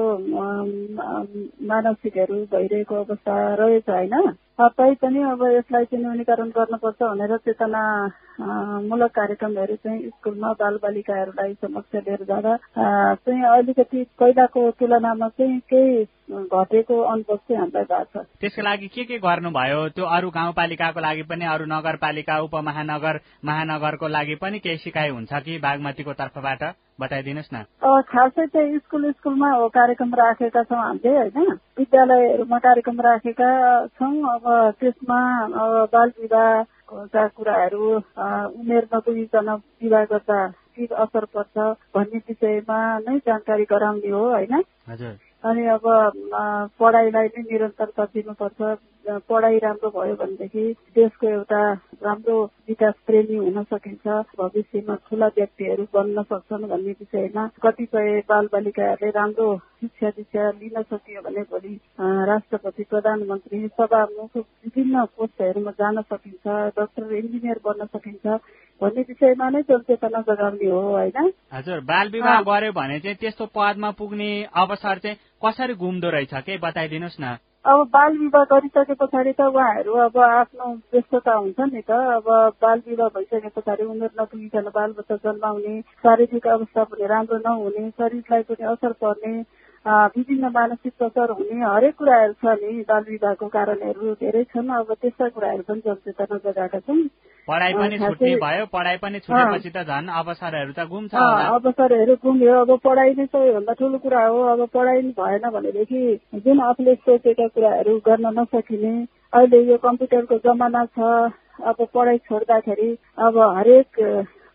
मानसिकहरू 1.67 2.37
भइरहेको 2.45 2.95
अवस्था 2.95 3.37
रहेछ 3.55 3.89
होइन? 3.91 4.15
तैपनि 4.61 5.23
अब 5.23 5.43
यसलाई 5.47 5.85
चाहिँ 5.85 6.05
न्यूनीकरण 6.05 6.49
गर्नुपर्छ 6.49 7.03
भनेर 7.03 7.37
चेतनामूलक 7.37 9.11
कार्यक्रमहरू 9.11 9.75
चाहिँ 9.75 10.09
स्कुलमा 10.09 10.53
बाल 10.53 10.77
बालिकाहरूलाई 10.83 11.55
समक्ष 11.55 11.95
लिएर 11.97 12.25
जाँदा 12.25 12.57
चाहिँ 13.17 13.43
अलिकति 13.57 14.05
पहिलाको 14.21 14.71
तुलनामा 14.71 15.29
चाहिँ 15.29 15.59
केही 15.61 16.05
घटेको 16.31 17.01
अनुभव 17.01 17.37
चाहिँ 17.37 17.61
हामीलाई 17.61 17.85
भएको 17.85 18.23
छ। 18.23 18.27
त्यसको 18.41 18.63
लागि 18.63 18.89
के 18.89 19.05
के 19.05 19.19
गर्नुभयो? 19.19 19.89
त्यो 19.89 20.05
अरू 20.05 20.31
गाउँपालिकाको 20.31 21.01
लागि 21.01 21.23
पनि 21.23 21.45
अरू 21.45 21.65
नगरपालिका 21.67 22.39
उपमहानगर 22.39 23.21
महानगरको 23.45 24.09
लागि 24.09 24.35
पनि 24.35 24.59
केही 24.59 24.77
सिकाइ 24.77 25.09
हुन्छ 25.11 25.33
कि 25.33 25.59
बागमतीको 25.59 26.13
तर्फबाट? 26.13 26.63
बताइदिनुहोस् 27.01 27.55
न। 27.55 27.65
खासै 27.83 28.47
चाहिँ 28.47 28.79
स्कुल 28.79 29.11
स्कुलमा 29.11 29.51
हो 29.51 29.69
कार्यक्रम 29.69 30.15
राखेका 30.15 30.63
छौँ 30.63 30.79
हामीले 30.79 31.17
होइन? 31.19 31.59
विद्यालयहरूमा 31.79 32.59
कार्यक्रम 32.59 33.01
राखेका 33.01 33.51
छौँ 33.99 34.15
अब 34.35 34.45
त्यसमा 34.81 35.21
बाल 35.93 36.13
विवाहका 36.21 37.27
कुराहरू 37.29 37.95
उमेर 38.61 38.89
नपुगिकन 38.95 39.51
विवाह 39.83 40.05
गर्दा 40.05 40.47
के 40.77 40.87
असर 40.95 41.25
पर्छ 41.25 41.59
भन्ने 41.95 42.19
विषयमा 42.29 42.79
नै 42.99 43.17
जानकारी 43.19 43.65
गराउने 43.71 44.11
हो 44.11 44.25
होइन? 44.31 44.63
अनि 45.45 45.67
अब 45.67 45.85
पढाइलाई 46.81 47.27
नै 47.27 47.43
निरन्तरता 47.43 48.05
दिनुपर्छ। 48.05 48.61
पढाइ 49.29 49.59
राम्रो 49.59 49.91
भयो 49.91 50.15
भनेदेखि 50.15 50.65
देशको 50.95 51.29
एउटा 51.29 51.63
राम्रो 52.05 52.37
विकास 52.69 52.95
प्रेमी 53.07 53.37
हुन 53.37 53.63
सकिन्छ। 53.65 54.07
भविष्यमा 54.39 54.95
ठुला 55.09 55.27
व्यक्तिहरू 55.27 55.85
बन्न 55.95 56.23
सक्छन् 56.23 56.69
भन्ने 56.69 56.93
विषयमा 57.01 57.47
कतिपय 57.63 58.21
बाल 58.29 58.47
बालिकाहरूले 58.53 59.11
राम्रो 59.11 59.49
शिक्षा 59.81 60.11
दीक्षा 60.11 60.51
लिन 60.51 60.83
सकियो 60.83 61.23
भने 61.23 61.43
भोलि 61.51 61.75
राष्ट्रपति 62.31 62.85
प्रधानमन्त्री 62.91 63.67
सभामुख 63.69 64.37
विभिन्न 64.37 65.05
पोस्टहरूमा 65.17 65.71
जान 65.81 66.01
सकिन्छ 66.03 66.47
डक्टर 66.79 67.15
इन्जिनियर 67.15 67.61
बन्न 67.65 67.87
सकिन्छ 67.87 68.27
भन्ने 68.81 69.01
विषयमा 69.09 69.49
नै 69.51 69.63
जनचेतना 69.63 70.21
जगाउने 70.29 70.69
हो 70.71 70.81
होइन? 70.81 71.33
हजुर 71.53 71.81
बाल 71.85 72.09
विवाह 72.11 72.41
गर्यो 72.43 72.73
भने 72.73 72.99
चाहिँ 73.01 73.17
त्यस्तो 73.17 73.47
पदमा 73.57 73.91
पुग्ने 73.91 74.31
अवसर 74.57 74.99
चाहिँ 74.99 75.17
कसरी 75.45 75.75
गुम्दो 75.75 76.11
रहेछ? 76.11 76.35
केही 76.35 76.59
बताइदिनुहोस् 76.59 77.21
न। 77.21 77.37
अब 77.65 77.81
बाल 77.93 78.17
विवाह 78.19 78.45
गरिसके 78.51 78.95
पछाडि 79.01 79.33
त 79.39 79.47
उहाँहरू 79.53 79.95
अब 80.05 80.17
आफ्नो 80.27 80.67
व्यस्तता 80.93 81.33
हुन्छ 81.35 81.61
नि 81.73 81.81
त। 81.91 81.93
अब 82.17 82.29
बाल 82.65 82.83
विवाह 82.89 83.09
भइसके 83.17 83.49
पछाडि 83.57 83.85
उमेर 83.85 84.11
नपुगिकन 84.21 84.71
बाल 84.77 84.93
बच्चा 84.99 85.17
जन्माउने 85.27 85.81
शारीरिक 86.05 86.47
अवस्था 86.57 86.85
पनि 86.93 87.07
राम्रो 87.13 87.39
नहुने 87.49 87.91
शरीरलाई 88.01 88.43
पनि 88.49 88.65
असर 88.73 88.93
पर्ने 89.05 89.33
विभिन्न 89.87 90.49
मानसिक 90.55 90.93
प्रचार 90.99 91.31
हुने 91.31 91.65
हरेक 91.65 91.95
कुराहरू 91.97 92.33
छ 92.33 92.55
नि 92.61 92.85
बाल 92.89 93.05
विवाहको 93.09 93.47
कारणहरू 93.49 94.15
धेरै 94.21 94.43
छन्। 94.45 94.69
अब 94.71 94.93
त्यस्ता 95.01 95.29
कुराहरू 95.29 95.63
पनि 95.69 95.81
जनचेतना 95.87 96.37
जगाएका 96.45 96.79
छन्। 96.81 97.09
पढाइ 97.49 97.73
पनि 97.75 97.99
छुट्ने 97.99 98.35
भयो। 98.37 98.67
पढाइ 98.73 98.97
पनि 99.03 99.19
छुटेपछि 99.19 99.71
त 99.71 99.85
झन् 99.89 100.09
अवसरहरू 100.21 100.73
त 100.73 100.85
गुम्छ 100.91 101.15
अवसरहरू 101.15 102.15
गुम्यो। 102.23 102.61
अब 102.61 102.71
पढाइ 102.85 103.15
नै 103.19 103.27
सबैभन्दा 103.27 103.73
ठुलो 103.81 103.99
कुरा 103.99 104.25
हो। 104.27 104.43
अब 104.53 104.61
पढाइ 104.75 105.03
भएन 105.17 105.49
भनेदेखि 105.49 106.03
जुन 106.45 106.61
आफूले 106.61 106.95
सोचेका 107.07 107.47
कुराहरू 107.49 107.97
गर्न 108.05 108.35
नसकिने 108.39 108.93
अहिले 109.33 109.63
यो 109.65 109.77
कम्प्युटरको 109.79 110.39
जमाना 110.45 110.85
छ। 110.93 111.33
अब 111.65 111.87
पढाइ 111.95 112.19
छोड्दाखेरि 112.29 112.91
अब 113.19 113.39
हरेक 113.57 113.89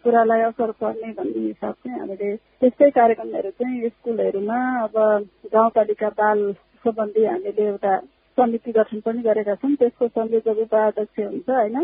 कुरालाई 0.05 0.41
असर 0.47 0.71
पर्ने 0.81 1.11
भन्ने 1.19 1.45
हिसाब 1.47 1.73
चाहिँ 1.73 1.99
हामीले 1.99 2.35
त्यस्तै 2.61 2.89
कार्यक्रमहरू 2.97 3.49
चाहिँ 3.59 3.89
स्कुलहरूमा 3.89 4.59
अब 4.83 4.97
गाउँपालिका 5.53 6.09
बाल 6.19 6.51
सम्बन्धी 6.85 7.25
हामीले 7.25 7.65
एउटा 7.67 7.95
समिति 8.37 8.71
गठन 8.71 8.99
पनि 8.99 9.21
गरेका 9.21 9.53
छौँ। 9.55 9.75
त्यसको 9.75 10.07
संयोजक 10.07 10.57
उपाध्यक्ष 10.61 11.19
हुन्छ 11.19 11.49
होइन? 11.49 11.77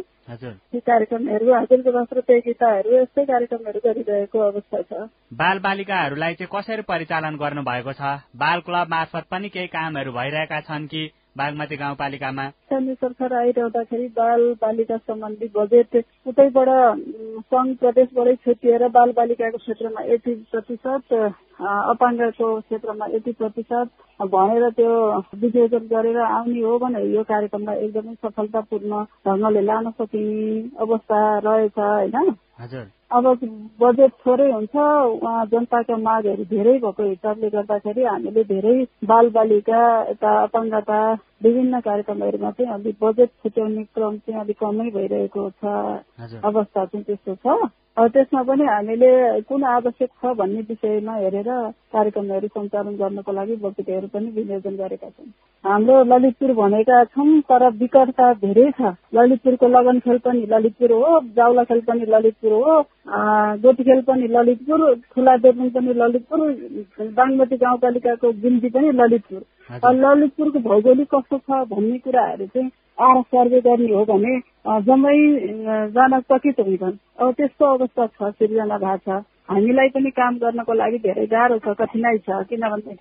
ती 0.71 0.79
कार्यक्रमहरू 0.79 1.53
हजुरको 1.53 2.03
प्रतियोगिताहरू 2.11 2.91
यस्तै 2.95 3.23
कार्यक्रमहरू 3.25 3.79
गरिरहेको 3.85 4.39
अवस्था 4.39 4.81
छ। 4.81 5.07
बाल 5.33 5.59
बालिकाहरूलाई 5.59 6.33
चाहिँ 6.33 6.51
कसरी 6.51 6.83
परिचालन 6.91 7.35
गर्नु 7.35 7.63
भएको 7.63 7.93
छ? 7.93 8.01
बाल 8.35 8.59
क्लब 8.67 8.87
मार्फत 8.91 9.25
पनि 9.31 9.49
केही 9.49 9.67
कामहरू 9.71 10.11
भइरहेका 10.11 10.59
छन् 10.67 10.87
कि 10.91 11.03
बागमती 11.37 11.75
गाउँपालिकामा। 11.75 12.45
स्थानीय 12.49 12.93
सरकार 12.93 13.33
आइरहँदाखेरि 13.33 14.07
बाल 14.17 14.41
बालिका 14.61 14.97
सम्बन्धी 14.97 15.47
बजेट 15.55 15.95
उतैबाट 16.27 16.69
सङ्घ 17.51 17.69
प्रदेशबाटै 17.79 18.35
छुटिएर 18.35 18.87
बाल 18.89 19.11
बालिकाको 19.11 19.57
क्षेत्रमा 19.57 20.01
एटी 20.15 20.33
प्रतिशत 20.51 21.13
अपाङ्गको 21.61 22.47
क्षेत्रमा 22.59 23.05
एटी 23.15 23.31
प्रतिशत 23.31 23.89
भनेर 24.19 24.69
त्यो 24.69 24.93
विनियोजन 25.35 25.87
गरेर 25.87 26.17
आउने 26.19 26.61
हो 26.61 26.77
भने 26.77 27.03
यो 27.15 27.23
कार्यक्रमलाई 27.23 27.85
एकदमै 27.85 28.15
सफलतापूर्ण 28.21 29.03
ढङ्गले 29.27 29.61
लान 29.61 29.91
सकिने 29.91 30.69
अवस्था 30.79 31.21
रहेछ 31.47 31.79
होइन? 31.79 32.35
अब 33.11 33.25
बजेट 33.81 34.11
थोरै 34.25 34.51
हुन्छ 34.51 34.75
उहाँ 34.75 35.45
जनताका 35.45 35.97
मागहरू 35.99 36.43
धेरै 36.45 36.77
भएको 36.79 37.03
हिसाबले 37.03 37.49
गर्दाखेरि 37.49 38.03
हामीले 38.03 38.43
धेरै 38.43 38.75
बाल 39.05 39.29
बालिका 39.29 39.81
यता 40.09 40.31
अपाङ्गता 40.43 40.99
विभिन्न 41.43 41.79
कार्यक्रमहरूमा 41.81 42.51
चाहिँ 42.51 42.73
अलिक 42.73 42.95
बजेट 43.01 43.29
छुट्याउने 43.43 43.83
क्रम 43.89 44.17
चाहिँ 44.17 44.41
अलिक 44.41 44.57
कमै 44.59 44.89
भइरहेको 44.91 45.49
छ 45.51 45.75
अवस्था 46.43 46.85
चाहिँ 46.85 47.03
त्यस्तो 47.03 47.35
छ। 47.37 47.69
त्यसमा 47.97 48.41
पनि 48.43 48.65
हामीले 48.65 49.09
कुन 49.47 49.63
आवश्यक 49.67 50.09
छ 50.09 50.33
भन्ने 50.37 50.61
विषयमा 50.69 51.13
हेरेर 51.15 51.49
कार्यक्रमहरू 51.93 52.47
सञ्चालन 52.47 52.95
गर्नको 52.97 53.31
लागि 53.31 53.55
बजेटहरू 53.63 54.07
पनि 54.13 54.29
विनियोजन 54.35 54.75
गरेका 54.75 55.09
छौँ। 55.09 55.27
हाम्रो 55.63 56.03
ललितपुर 56.11 56.53
भनेका 56.59 57.03
छौँ 57.05 57.39
तर 57.51 57.67
विकटता 57.81 58.31
धेरै 58.33 58.69
छ। 58.79 58.93
ललितपुरको 59.15 59.67
लगन 59.67 59.99
खेल 60.07 60.17
पनि 60.25 60.45
ललितपुर 60.51 60.91
हो 60.91 61.19
जाउला 61.35 61.63
खेल 61.63 61.81
पनि 61.87 62.05
ललितपुर 62.09 62.51
हो 62.51 62.81
गोटी 63.63 63.83
खेल 63.83 64.01
पनि 64.07 64.27
ललितपुर 64.35 64.79
ठुला 65.13 65.35
देवुङ 65.45 65.69
पनि 65.69 65.93
ललितपुर 66.01 66.39
बागमती 67.19 67.57
गाउँपालिकाको 67.57 68.31
गिन्ती 68.41 68.69
पनि 68.69 68.91
ललितपुर। 69.01 69.41
ललितपुरको 69.95 70.59
भौगोलिक 70.69 71.15
कस्तो 71.15 71.37
छ 71.37 71.65
भन्ने 71.69 71.97
कुराहरू 72.07 72.45
चाहिँ 72.45 72.69
आएर 73.01 73.21
सर्वे 73.23 73.59
गर्ने 73.61 73.93
हो 73.93 74.03
भने 74.05 74.33
जम्मै 74.87 75.17
जान 75.95 76.19
सकित 76.21 76.59
हुन्छन्। 76.59 76.97
अब 77.19 77.33
त्यस्तो 77.37 77.65
अवस्था 77.75 78.05
छ 78.07 78.31
सिर्जना 78.31 78.77
भएको 78.77 78.97
छ। 79.05 79.23
हामीलाई 79.51 79.89
पनि 79.95 80.09
काम 80.11 80.37
गर्नको 80.39 80.73
लागि 80.73 80.97
धेरै 81.05 81.25
गाह्रो 81.27 81.57
छ 81.59 81.75
कठिनाइ 81.79 82.17
छ 82.27 82.43
किनभने 82.49 82.95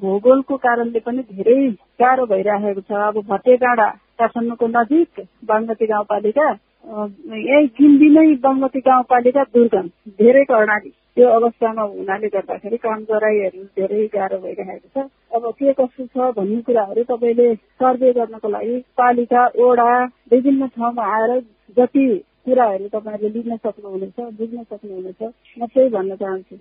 भूगोलको 0.00 0.56
कारणले 0.64 1.00
पनि 1.06 1.22
धेरै 1.32 1.58
गाह्रो 2.00 2.26
भइरहेको 2.26 2.80
छ। 2.80 2.92
अब 3.08 3.20
भटेगाडा 3.28 3.88
काठमाडौँको 4.18 4.66
नजिक 4.68 5.26
बागमती 5.44 5.86
गाउँपालिका 5.86 6.48
यही 6.86 7.66
किन्दी 7.76 8.08
नै 8.10 8.26
बागमती 8.42 8.80
गाउँपालिका 8.80 9.42
दुर्गम 9.54 9.86
धेरै 10.18 10.44
कर्णाली। 10.44 10.90
त्यो 11.16 11.28
अवस्थामा 11.30 11.82
हुनाले 11.82 12.28
गर्दाखेरि 12.28 12.76
काम 12.76 13.00
गराइहरू 13.10 13.62
धेरै 13.78 14.06
गाह्रो 14.14 14.38
भइरहेको 14.38 14.88
छ। 14.94 15.06
अब 15.34 15.50
के 15.58 15.72
कस्तो 15.72 16.06
छ 16.06 16.30
भन्ने 16.36 16.60
कुराहरू 16.62 17.02
तपाईँले 17.10 17.54
सर्वे 17.54 18.12
गर्नको 18.12 18.48
लागि 18.48 18.78
पालिका 18.98 19.46
ओडा 19.66 19.90
विभिन्न 20.32 20.66
ठाउँमा 20.76 21.04
आएर 21.16 21.32
जति 21.76 22.06
कुराहरू 22.46 22.88
तपाईँहरूले 22.88 23.42
लिन 23.42 23.56
सक्नुहुनेछ 23.56 24.18
बुझ्न 24.38 24.62
सक्नुहुनेछ 24.62 25.22
म 25.58 25.66
त्यही 25.66 25.88
भन्न 25.90 26.16
चाहन्छु। 26.16 26.56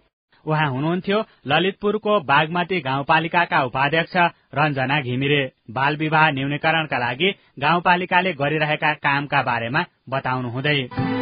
उहाँ 0.46 0.70
हुनुहुन्थ्यो 0.70 1.20
ललितपुरको 1.48 2.20
बागमती 2.24 2.80
गाउँपालिकाका 2.82 3.64
उपाध्यक्ष 3.64 4.16
रञ्जना 4.56 5.00
घिमिरे। 5.02 5.44
बाल 5.72 5.96
विवाह 5.98 6.30
न्यूनीकरणका 6.32 6.98
लागि 6.98 7.30
गाउँपालिकाले 7.60 8.34
गरिरहेका 8.34 8.94
कामका 9.06 9.42
बारेमा 9.42 9.86
बताउनुहुँदै। 10.10 11.15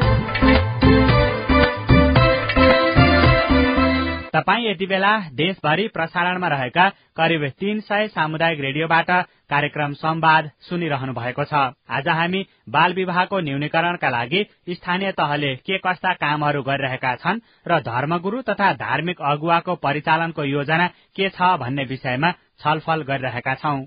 तपाई 4.34 4.63
यति 4.65 4.86
बेला 4.86 5.10
देशभरि 5.32 5.88
प्रसारणमा 5.88 6.48
रहेका 6.48 6.88
करिब 7.17 7.43
तीन 7.60 7.80
सय 7.80 8.08
सामुदायिक 8.08 8.60
रेडियोबाट 8.60 9.10
कार्यक्रम 9.50 9.91
संवाद 9.93 10.50
सुनिरहनु 10.69 11.13
भएको 11.13 11.43
छ। 11.43 11.54
आज 11.89 12.08
हामी 12.10 12.41
बाल 12.69 12.93
विवाहको 12.93 13.39
न्यूनीकरणका 13.39 14.10
लागि 14.10 14.41
स्थानीय 14.69 15.12
तहले 15.12 15.54
के 15.67 15.78
कस्ता 15.78 16.13
कामहरू 16.24 16.62
गरिरहेका 16.63 17.13
छन् 17.15 17.41
र 17.67 17.80
धर्मगुरू 17.86 18.41
तथा 18.50 18.72
धार्मिक 18.82 19.22
अगुवाको 19.24 19.76
परिचालनको 19.86 20.43
योजना 20.46 20.88
के 21.15 21.30
छ 21.30 21.54
भन्ने 21.62 21.84
विषयमा 21.93 22.32
छलफल 22.63 23.04
गरिरहेका 23.04 23.56
छौं। 23.62 23.78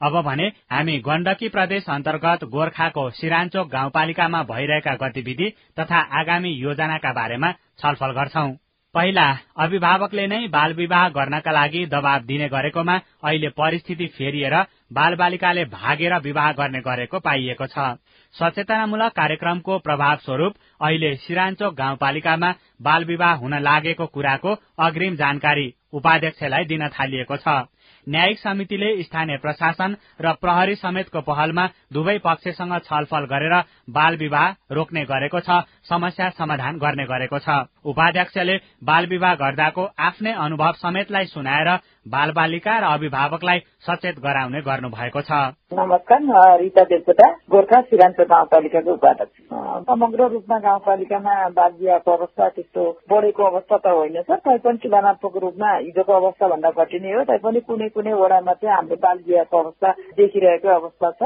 अब 0.00 0.20
भने 0.22 0.50
हामी 0.72 0.98
गण्डकी 1.08 1.48
प्रदेश 1.48 1.88
अन्तर्गत 1.88 2.44
गोर्खाको 2.52 3.08
सिराञ्चोक 3.16 3.72
गाउँपालिकामा 3.72 4.42
भइरहेका 4.52 4.94
गतिविधि 5.00 5.50
तथा 5.80 6.04
आगामी 6.20 6.54
योजनाका 6.58 7.12
बारेमा 7.14 7.52
छलफल 7.80 8.12
गर्छौं। 8.12 8.48
पहिला 8.96 9.24
अभिभावकले 9.60 10.26
नै 10.26 10.36
बाल 10.48 10.72
विवाह 10.74 11.08
गर्नका 11.16 11.52
लागि 11.52 11.80
दबाव 11.86 12.20
दिने 12.28 12.48
गरेकोमा 12.48 12.94
अहिले 13.22 13.48
परिस्थिति 13.52 14.06
फेरिएर 14.16 14.56
बाल 14.92 15.14
बालिकाले 15.14 15.64
भागेर 15.68 16.14
विवाह 16.20 16.50
गर्ने 16.52 16.80
गरेको 16.80 17.18
पाइएको 17.20 17.66
छ। 17.66 17.92
सचेतनामूलक 18.34 19.12
कार्यक्रमको 19.12 19.78
प्रभाव 19.84 20.16
स्वरूप 20.24 20.54
अहिले 20.80 21.14
सिराञ्चोक 21.18 21.74
गाउँपालिकामा 21.74 22.54
बाल 22.82 23.04
विवाह 23.04 23.34
हुन 23.36 23.58
लागेको 23.60 24.06
कुराको 24.16 24.58
अग्रिम 24.80 25.16
जानकारी 25.16 25.72
उपाध्यक्षलाई 25.92 26.64
दिन 26.64 26.88
थालिएको 26.90 27.36
छ। 27.36 27.68
न्यायिक 28.06 28.38
समितिले 28.38 28.88
स्थानीय 29.02 29.36
प्रशासन 29.36 29.96
र 30.20 30.32
प्रहरी 30.40 30.74
समेतको 30.76 31.20
पहलमा 31.20 31.64
दुवै 31.92 32.18
पक्षसँग 32.24 32.74
छलफल 32.84 33.24
गरेर 33.26 33.54
बाल 33.90 34.16
विवाह 34.16 34.52
रोक्ने 34.72 35.04
गरेको 35.04 35.40
छ 35.40 35.64
समस्या 35.88 36.28
समाधान 36.38 36.78
गर्ने 36.78 37.04
गरेको 37.06 37.38
छ। 37.38 37.48
उपाध्यक्षले 37.84 38.56
बाल 38.82 39.06
विवाह 39.06 39.34
गर्दाको 39.34 39.82
आफ्नै 40.00 40.32
अनुभव 40.36 40.72
समेतलाई 40.76 41.24
सुनाएर 41.26 41.70
बाल 42.06 42.30
बालिका 42.32 42.78
र 42.78 42.84
अभिभावकलाई 42.94 43.58
सचेत 43.82 44.18
गराउने 44.18 44.60
गर्नु 44.62 44.88
भएको 44.88 45.20
छ। 45.20 45.30
नमस्कार 45.74 46.58
रिता 46.58 46.82
देवकोटा 46.84 47.26
गोर्खा 47.50 47.80
सिरान्त 47.82 48.20
गाउँपालिकाको 48.22 48.92
उपाध्यक्ष। 48.92 49.38
समग्र 49.86 50.28
रूपमा 50.28 50.58
गाउँपालिकामा 50.58 51.34
बाल 51.50 51.72
विवाहको 51.80 52.10
अवस्था 52.12 52.48
त्यस्तो 52.48 52.82
बढेको 53.10 53.42
अवस्था 53.44 53.76
त 53.76 53.86
होइन 53.86 54.22
सर 54.22 54.38
तैपनि 54.38 54.78
तुलनात्मक 54.82 55.36
रूपमा 55.36 55.70
हिजोको 55.76 56.12
अवस्था 56.12 56.48
भन्दा 56.48 56.70
घटी 56.70 56.98
हो। 57.06 57.22
तैपनि 57.24 57.60
कुनै 57.66 57.88
कुनै 57.94 58.12
वडामा 58.14 58.52
चाहिँ 58.54 58.74
हाम्रो 58.76 58.96
बाल 59.02 59.18
विवाहको 59.26 59.56
अवस्था 59.58 59.90
देखिरहेको 60.18 60.68
अवस्था 60.70 61.10
छ। 61.18 61.22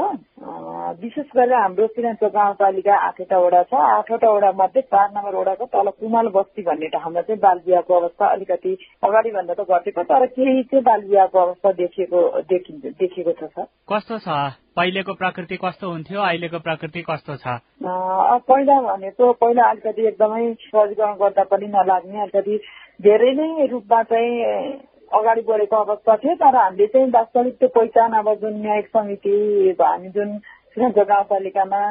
विशेष 1.01 1.29
गरेर 1.37 1.53
हाम्रो 1.53 1.87
सिरान्त 1.87 2.23
गाउँपालिका 2.25 2.95
आठवटा 3.07 3.37
वडा 3.37 3.61
छ। 3.63 3.73
आठवटा 3.73 4.29
वडा 4.31 4.50
मध्ये 4.57 4.81
चार 4.83 5.09
नम्बर 5.15 5.35
वडाको 5.35 5.65
तल 5.65 5.89
कुमाल 5.99 6.27
बस्ती 6.35 6.61
भन्ने 6.61 6.87
ठाउँमा 6.89 7.21
चाहिँ 7.21 7.39
बाल 7.39 7.61
विवाहको 7.65 7.93
अवस्था 7.93 8.27
अलिकति 8.27 8.77
अगाडि 9.03 9.31
भन्दा 9.31 9.53
त 9.53 9.65
घटेको 9.69 10.03
तर 10.03 10.25
केही 10.27 10.63
चाहिँ 10.63 10.83
बाल 10.83 11.01
विवाहको 11.03 11.39
अवस्था 11.39 11.71
देखिएको 11.79 12.19
देखिएको 12.51 13.31
छ 13.31 13.43
सर। 13.45 13.65
कस्तो 13.91 14.17
छ? 14.19 14.27
पहिलेको 14.75 15.13
प्रकृति 15.13 15.57
कस्तो 15.63 15.89
हुन्थ्यो? 15.91 16.21
अहिलेको 16.21 16.59
प्रकृति 16.59 17.01
कस्तो 17.09 17.35
छ? 17.35 17.57
पहिला 17.81 18.79
भनेको 18.81 19.31
पहिला 19.41 19.69
अलिकति 19.69 20.07
एकदमै 20.07 20.53
सहजीकरण 20.53 21.13
गर्दा 21.15 21.43
पनि 21.51 21.67
नलाग्ने 21.75 22.21
अलिकति 22.21 22.57
धेरै 23.01 23.33
नै 23.33 23.67
रूपमा 23.67 24.03
चाहिँ 24.03 24.79
अगाडि 25.11 25.41
बढेको 25.47 25.75
अवस्था 25.75 26.15
थियो 26.17 26.35
तर 26.35 26.55
हामीले 26.55 26.87
चाहिँ 26.87 27.09
वास्तविक 27.11 27.55
त्यो 27.59 27.67
पहिचान 27.75 28.13
अब 28.13 28.33
जुन 28.41 28.53
न्यायिक 28.61 28.87
समिति 28.87 29.35
हामी 29.81 30.09
जुन 30.09 30.29
श्रीलङ्का 30.75 31.03
गाउँपालिकामा 31.03 31.81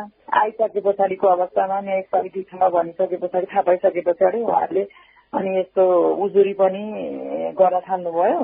आइसके 0.40 0.80
पछाडिको 0.80 1.26
अवस्थामा 1.28 1.80
न्यायिक 1.80 2.06
समिति 2.14 2.42
छ 2.42 2.70
भनिसके 2.74 3.16
पछाडि 3.16 3.46
थाहा 3.52 3.62
पाइसके 3.68 4.00
पछाडि 4.08 4.40
उहाँहरूले 4.40 4.84
अनि 5.32 5.58
यस्तो 5.58 5.84
उजुरी 6.24 6.52
पनि 6.60 6.82
गर्न 7.60 7.80
थाल्नुभयो। 7.88 8.40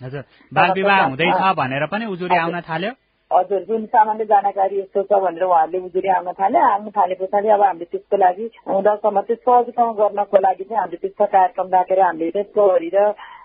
हजुर 0.00 0.22
बाल 0.52 0.72
विवाह 0.72 1.02
हुँदैछ 1.04 1.42
भनेर 1.58 1.86
पनि 1.92 2.06
उजुरी 2.06 2.36
आउन 2.38 2.60
थाल्यो? 2.70 2.92
हजुर 3.30 3.60
जुन 3.64 3.84
सामान्य 3.86 4.24
जानकारी 4.30 4.78
यस्तो 4.80 5.02
छ 5.02 5.18
भनेर 5.24 5.44
उहाँहरूले 5.44 5.78
उजुरी 5.86 6.08
आउन 6.18 6.32
थाले। 6.38 6.58
आउन 6.70 6.88
थाले 6.96 7.14
पछाडि 7.20 7.48
अब 7.48 7.62
हामीले 7.62 7.84
त्यसको 7.90 8.16
लागि 8.16 8.50
हुँदासम्म 8.68 9.20
चाहिँ 9.20 9.42
सहजीकरण 9.42 9.92
गर्नको 10.00 10.38
लागि 10.46 10.64
चाहिँ 10.64 10.80
हामीले 10.80 11.02
त्यस्तो 11.02 11.26
कार्यक्रम 11.34 11.68
राखेर 11.74 12.00
हामीले 12.00 12.30
चाहिँ 12.30 12.52
प्रहरी 12.54 12.90
र 12.94 12.98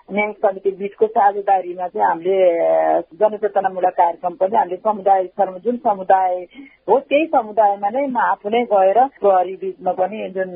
न्याय 0.08 0.32
समिति 0.34 0.70
बीचको 0.72 1.06
साझेदारीमा 1.08 1.86
चाहिँ 1.88 2.06
हामीले 2.06 2.36
जनचेतनामूलक 3.16 3.92
कार्यक्रम 3.92 4.34
पनि 4.34 4.56
हामीले 4.56 4.76
समुदाय 4.78 5.24
स्तरमा 5.24 5.58
जुन 5.58 5.76
समुदाय 5.82 6.34
हो 6.88 6.98
त्यही 7.02 7.26
समुदायमा 7.26 7.88
नै 7.90 8.04
आफू 8.22 8.48
नै 8.48 8.62
गएर 8.64 9.00
प्रहरी 9.18 9.54
बीचमा 9.56 9.92
पनि 9.92 10.28
जुन 10.30 10.52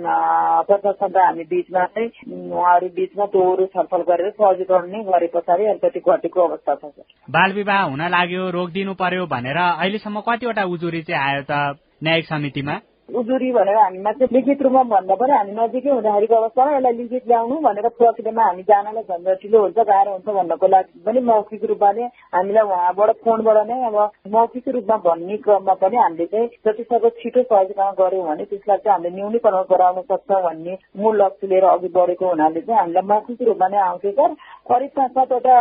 प्रशासन 0.68 1.10
र 1.10 1.20
हामी 1.20 1.44
बीचमा 1.50 1.84
चाहिँ 1.88 2.10
उहाँहरू 2.50 2.88
बीचमा 2.94 3.26
दोहोरो 3.26 3.66
छलफल 3.66 4.02
गरेर 4.06 4.30
सहजीकरण 4.32 4.90
नै 4.90 5.02
गरे 5.04 5.30
पछाडि 5.34 5.66
अलिकति 5.66 6.00
घटेको 6.08 6.46
अवस्था 6.46 6.74
छ 6.76 7.06
बाल 7.28 7.52
विवाह 7.52 7.82
हुन 7.84 8.06
लाग्यो 8.08 8.50
रोक 8.50 8.70
दिनु 8.70 8.94
पर्यो 8.96 9.26
भनेर 9.28 9.58
अहिलेसम्म 9.58 10.20
कतिवटा 10.28 10.64
उजुरी 10.68 11.02
चाहिँ 11.02 11.22
आयो 11.24 11.42
त 11.50 11.78
न्यायिक 12.02 12.26
समितिमा? 12.26 12.78
उजुरी 13.12 13.50
भनेर 13.52 13.76
हामीमा 13.76 14.12
चाहिँ 14.12 14.28
लिखित 14.32 14.62
रूपमा 14.62 14.82
भन्दा 14.90 15.14
पनि 15.14 15.32
हामी 15.32 15.52
नजिकै 15.52 15.90
हुँदाखेरिको 15.90 16.34
अवस्थामा 16.34 16.76
यसलाई 16.76 16.92
लिखित 16.92 17.26
ल्याउनु 17.28 17.56
भनेर 17.60 17.88
प्रक्रियामा 17.96 18.44
हामी 18.44 18.62
जानलाई 18.62 19.02
झन्झटिलो 19.04 19.60
हुन्छ 19.60 19.78
गाह्रो 19.90 20.12
हुन्छ 20.12 20.28
भन्नको 20.30 20.66
लागि 20.66 21.02
पनि 21.06 21.20
मौखिक 21.26 21.64
रूपमा 21.64 21.90
नै 21.92 22.08
हामीलाई 22.34 22.64
उहाँबाट 22.66 23.10
फोनबाट 23.24 23.58
नै 23.66 23.78
अब 23.84 23.98
मौखिक 24.30 24.68
रूपमा 24.70 24.96
भन्ने 25.06 25.36
क्रममा 25.38 25.74
पनि 25.82 25.96
हामीले 25.96 26.26
चाहिँ 26.26 26.48
जतिसक्दो 26.66 27.08
छिटो 27.20 27.42
सहजीकरण 27.44 27.92
गर्यौँ 28.00 28.26
भने 28.26 28.44
त्यसलाई 28.46 28.78
चाहिँ 28.78 28.94
हामीले 28.94 29.14
न्यूनीकरण 29.16 29.62
गराउन 29.70 30.02
सक्छौँ 30.04 30.42
भन्ने 30.42 30.78
मूल 30.96 31.22
लक्ष्य 31.22 31.46
लिएर 31.46 31.64
अघि 31.66 31.88
बढेको 31.94 32.28
हुनाले 32.28 32.60
चाहिँ 32.62 32.80
हामीलाई 32.80 33.08
मौखिक 33.08 33.42
रूपमा 33.42 33.68
नै 33.68 33.78
आउँथ्यो 33.80 34.12
सर। 34.12 34.34
करिब 34.68 34.90
पाँच 34.96 35.10
सातवटा 35.12 35.56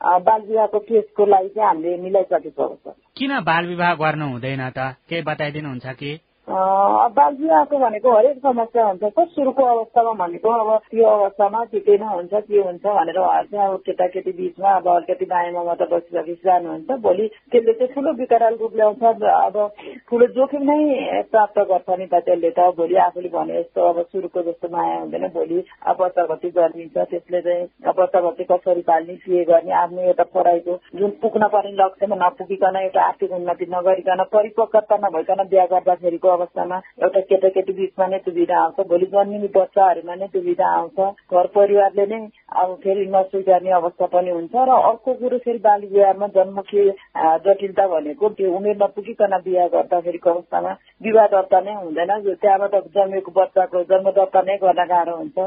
बाल 0.00 0.40
विवाहको 0.48 0.78
केसको 0.78 1.26
लागि 1.26 1.48
चाहिँ 1.48 1.68
हामीले 1.68 1.96
मिलाइसकेको 2.02 2.62
अवस्था 2.62 2.90
किन 3.16 3.40
बाल 3.48 3.66
विवाह 3.66 3.94
गर्नु 4.04 4.26
हुँदैन 4.30 4.70
त? 4.70 4.94
केही 5.08 5.22
बताइदिनुहुन्छ 5.22 5.86
कि? 6.00 6.18
बाल 6.48 7.34
विवाहको 7.34 7.78
भनेको 7.78 8.10
हरेक 8.16 8.36
समस्या 8.38 8.84
हुन्छ। 8.86 9.02
त 9.02 9.24
सुरुको 9.34 9.62
अवस्थामा 9.66 10.12
भनेको 10.20 10.50
अब 10.50 10.68
त्यो 10.90 11.06
अवस्थामा 11.06 11.62
ठिकै 11.74 11.96
नै 11.98 12.06
हुन्छ 12.06 12.34
के 12.46 12.60
हुन्छ 12.62 12.84
भनेर 12.86 13.18
उहाँहरू 13.18 13.48
चाहिँ 13.50 13.66
अब 13.66 13.80
केटाकेटी 13.86 14.32
बिचमा 14.32 14.70
अब 14.78 14.86
अलिकति 14.88 15.24
बायाँमा 15.26 15.62
मात्र 15.66 15.86
बसिसकेपछि 15.90 16.46
जानुहुन्छ। 16.46 16.90
भोलि 17.02 17.26
त्यसले 17.50 17.72
चाहिँ 17.72 17.92
ठुलो 17.94 18.12
विकराल 18.20 18.54
रूप 18.62 18.76
ल्याउँछ। 18.76 19.02
अब 19.02 19.56
ठुलो 20.06 20.26
जोखिम 20.38 20.62
नै 20.70 20.78
प्राप्त 21.34 21.58
गर्छ 21.66 21.98
नि 21.98 22.06
त 22.06 22.22
त्यसले 22.30 22.50
त। 22.54 22.70
भोलि 22.78 22.96
आफूले 23.06 23.28
भने 23.34 23.62
जस्तो 23.62 23.80
अब 23.90 23.98
सुरुको 24.14 24.42
जस्तो 24.46 24.68
माया 24.70 24.98
हुँदैन। 25.02 25.26
भोलि 25.34 25.58
बच्चाभर्ती 25.98 26.48
गरिदिन्छ 26.54 26.96
त्यसले 27.10 27.40
चाहिँ 27.42 27.66
बच्चाभर्ती 27.90 28.44
कसरी 28.54 28.82
पाल्ने 28.86 29.16
के 29.26 29.44
गर्ने 29.50 29.74
आफ्नो 29.86 30.02
एउटा 30.02 30.24
पढाइको 30.34 30.78
जुन 30.96 31.10
पुग्न 31.22 31.48
पर्ने 31.48 31.72
लक्ष्यमा 31.76 32.16
नपुगिकन 32.18 32.76
एउटा 32.76 33.02
आर्थिक 33.02 33.32
उन्नति 33.32 33.66
नगरिकन 33.70 34.22
परिपक्वता 34.32 34.96
नभइकन 34.98 35.42
बिहा 35.50 35.66
गर्दाखेरिको 35.72 36.28
अवस्थामा 36.28 36.80
एउटा 37.02 37.20
केटाकेटी 37.28 37.72
बिचमा 37.72 38.06
नै 38.06 38.18
दुविधा 38.26 38.58
आउँछ। 38.60 38.86
भोलि 38.88 39.06
जन्मिने 39.12 39.48
बच्चाहरूमा 39.56 40.14
नै 40.16 40.26
दुविधा 40.34 40.66
आउँछ। 40.76 40.98
घर 41.32 41.46
परिवारले 41.54 42.06
नै 42.06 42.20
अब 42.56 42.74
फेरि 42.82 43.06
नस्वीकार्ने 43.14 43.70
अवस्था 43.72 44.06
पनि 44.14 44.30
हुन्छ 44.30 44.54
र 44.56 44.80
अर्को 44.90 45.14
कुरो 45.20 45.38
फेरि 45.46 45.58
बाल 45.60 45.80
विवाहमा 45.86 46.26
जन्ममुखी 46.36 46.88
जटिलता 47.46 47.86
भनेको 47.88 48.28
त्यो 48.36 48.52
उमेर 48.56 48.76
नपुगिकन 48.82 49.38
बिहा 49.46 49.66
गर्दाखेरिको 49.74 50.30
अवस्थामा 50.30 50.76
विवाह 51.02 51.26
दर्ता 51.28 51.60
नै 51.60 51.74
हुँदैन। 51.76 52.12
त्यहाँबाट 52.26 52.74
जन्मेको 52.94 53.30
बच्चाको 53.38 53.82
जन्म 53.90 54.10
दर्ता 54.18 54.42
नै 54.42 54.56
गर्न 54.58 54.84
गाह्रो 54.86 55.16
हुन्छ। 55.16 55.38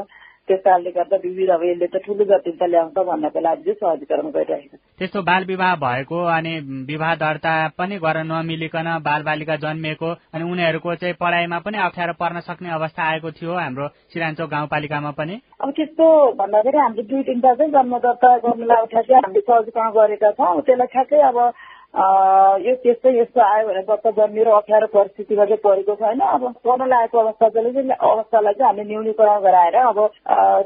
त्यस 0.50 0.60
कारणले 0.60 0.90
गर्दा 0.90 1.16
विविध 1.22 1.50
अब 1.50 1.62
यसले 1.62 1.86
त 1.88 2.02
ठुलो 2.02 2.24
जटिलता 2.26 2.66
ल्याउँछ 2.66 2.98
भन्नको 3.04 3.40
लागि 3.40 3.62
चाहिँ 3.64 3.78
सहजीकरण 3.80 4.30
गरिरहेको 4.30 4.76
छ 4.76 4.98
त्यस्तो 4.98 5.22
बाल 5.22 5.44
विवाह 5.46 5.74
भएको 5.78 6.22
अनि 6.28 6.54
विवाह 6.86 7.14
दर्ता 7.16 7.52
पनि 7.78 7.98
गर्न 8.00 8.26
नमिलिकन 8.28 8.88
बाल 9.00 9.22
बालिका 9.22 9.56
जन्मिएको 9.60 10.10
अनि 10.32 10.50
उनीहरूको 10.50 10.94
चाहिँ 10.96 11.14
पढाइमा 11.16 11.58
पनि 11.60 11.78
अप्ठ्यारो 11.80 12.12
पर्न 12.18 12.40
सक्ने 12.42 12.70
अवस्था 12.72 13.02
आएको 13.06 13.30
थियो 13.32 13.54
हाम्रो 13.54 13.88
सिराञ्चोक 14.10 14.50
गाउँपालिकामा 14.50 15.10
पनि 15.16 15.40
अब 15.60 15.70
त्यस्तो 15.72 16.06
भन्दाखेरि 16.36 16.78
हामीले 16.78 17.08
दुई 17.08 17.22
तिनवटा 17.22 17.54
चाहिँ 17.54 17.72
जन्म 17.72 17.98
दर्ता 18.00 18.36
गर्नुलाई 18.40 18.86
चाहिँ 18.92 19.20
हामीले 19.20 19.40
सहजीकरण 19.42 19.90
गरेका 19.94 20.30
छौँ 20.34 20.60
त्यसलाई 20.62 20.92
ठ्याक्कै 20.92 21.22
अब 21.24 21.38
यो 21.90 22.74
त्यस्तै 22.82 23.10
यस्तो 23.12 23.40
आयो 23.42 23.66
भने 23.66 23.82
बच्चा 23.82 24.10
जन्मिएर 24.16 24.48
अप्ठ्यारो 24.48 24.86
परिस्थितिमा 24.94 25.44
चाहिँ 25.44 25.62
परेको 25.64 25.94
छैन 25.98 26.20
अब 26.22 26.42
पढ्न 26.62 26.86
लागेको 26.86 27.18
अवस्था 27.18 27.48
चाहिँ 27.48 27.90
अवस्थालाई 27.90 28.54
चाहिँ 28.54 28.66
हामीले 28.66 28.88
न्यूनीकरण 28.90 29.40
गराएर 29.42 29.76
अब 29.80 29.98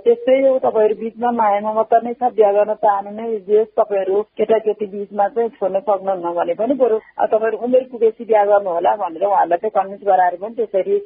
त्यस्तै 0.05 0.37
हो 0.47 0.59
तपाईँहरू 0.59 0.95
बिचमा 1.01 1.31
मायामा 1.31 1.73
मात्र 1.73 2.01
नै 2.05 2.13
छ 2.15 2.29
बिहा 2.37 2.51
गर्न 2.53 2.75
चाहनु 2.85 3.11
नै 3.17 3.29
जे 3.49 3.65
तपाईँहरू 3.73 4.21
केटाकेटी 4.37 4.87
बिचमा 4.87 5.29
चाहिँ 5.29 5.49
छोड्न 5.57 5.81
सक्नुहुन्न 5.81 6.33
भने 6.39 6.55
पनि 6.61 6.75
बरु 6.83 6.99
तपाईँहरू 7.25 7.57
उमेर 7.65 7.89
पुगेपछि 7.93 8.25
बिहा 8.25 8.45
गर्नु 8.45 8.71
होला 8.71 8.93
भनेर 8.97 9.25
उहाँहरूलाई 9.25 9.65
चाहिँ 9.65 9.75
कन्भिन्स 9.79 10.05
गराएर 10.05 10.37
पनि 10.43 10.55
त्यसरी 10.55 10.97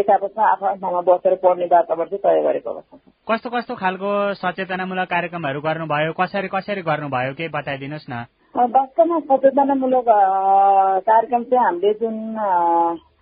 एक 0.00 0.10
आपसमा 0.10 0.44
आफ्नो 0.52 0.72
ठाउँमा 0.80 1.00
बसेर 1.08 1.34
पढ्ने 1.44 1.66
वातावरण 1.74 2.08
चाहिँ 2.14 2.22
तय 2.24 2.40
गरेको 2.48 2.70
अवस्था 2.70 2.96
छ। 2.96 3.12
कस्तो 3.28 3.50
कस्तो 3.50 3.74
खालको 3.76 4.10
सचेतनामूलक 4.40 5.08
कार्यक्रमहरू 5.10 5.60
गर्नुभयो? 5.68 6.12
कसरी 6.16 6.48
कसरी 6.48 6.82
गर्नुभयो? 6.88 7.32
केही 7.38 7.52
बताइदिनुहोस् 7.58 8.10
न। 8.10 8.24
वास्तवमा 8.54 9.18
सचेतनामूलक 9.20 10.08
कार्यक्रम 11.06 11.42
चाहिँ 11.44 11.64
हामीले 11.64 11.92
जुन 11.94 12.18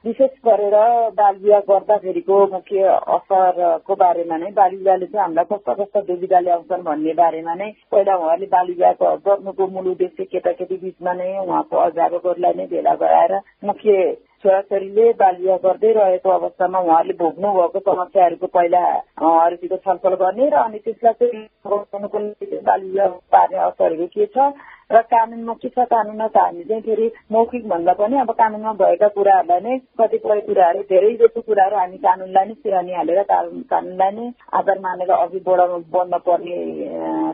विशेष 0.05 0.31
गरेर 0.45 0.75
बाल 1.11 1.37
विवाह 1.37 1.61
गर्दाखेरिको 1.61 2.37
मुख्य 2.47 2.83
असरको 3.09 3.95
बारेमा 3.95 4.37
नै 4.37 4.51
बाल 4.51 4.71
विवाहले 4.73 5.07
चाहिँ 5.07 5.23
हामीलाई 5.23 5.45
कस्ता 5.49 5.75
कस्ता 5.75 6.01
दुविधा 6.03 6.40
ल्याउँछन् 6.40 6.83
भन्ने 6.83 7.12
बारेमा 7.14 7.55
नै 7.55 7.71
पहिला 7.90 8.16
उहाँले 8.16 8.47
बाल 8.47 8.66
विवाह 8.68 9.16
गर्नुको 9.23 9.66
मूल 9.68 9.88
उद्देश्य 9.88 10.25
केटाकेटी 10.27 10.77
बिचमा 10.77 11.12
नै 11.14 11.31
उहाँको 11.38 11.77
अभिभावकहरूलाई 11.79 12.55
नै 12.55 12.66
भेला 12.66 12.95
गराएर 13.01 13.35
मुख्य 13.64 13.97
छोराछोरीले 14.44 15.11
बाल 15.14 15.37
विवाह 15.37 15.57
गर्दै 15.59 15.90
रहेको 15.94 16.31
अवस्थामा 16.33 16.78
उहाँहरूले 16.81 17.14
भोग्नु 17.18 17.52
भएको 17.52 17.81
समस्याहरूको 17.83 18.46
पहिला 18.48 18.83
उहाँहरूसित 19.20 19.74
छलफल 19.81 20.14
गर्ने 20.16 20.48
र 20.48 20.57
अनि 20.61 20.78
त्यसलाई 20.81 21.14
चाहिँ 21.62 22.62
बाल 22.62 22.81
विवाह 22.83 23.09
पार्ने 23.31 23.59
असरहरू 23.62 24.07
के 24.09 24.26
छ 24.28 24.50
र 24.90 25.00
कानूनमा 25.09 25.55
के 25.57 25.68
छ 25.68 25.87
कानूनमा 25.87 26.26
त 26.28 26.37
हामी 26.38 26.64
चाहिँ 26.64 26.83
फेरि 26.83 27.11
मौखिक 27.33 27.68
भन्दा 27.68 27.92
पनि 27.94 28.18
अब 28.18 28.35
कानूनमा 28.35 28.72
भएका 28.76 29.09
कुराहरूलाई 29.12 29.61
नै 29.61 29.78
कतिपय 29.98 30.40
कुराहरू 30.42 30.83
धेरै 30.90 31.14
जस्तो 31.16 31.40
कुराहरू 31.42 31.76
हामी 31.76 31.98
कानूनलाई 32.00 32.46
नै 32.46 32.55
सिरानी 32.59 32.92
हालेर 32.94 33.22
कानूनलाई 33.31 34.12
नै 34.12 34.28
आधार 34.55 34.78
मानेर 34.81 35.16
अघि 35.16 35.44
बढाउनु 35.46 35.83
बढ्न 35.90 36.24
पर्ने 36.26 36.61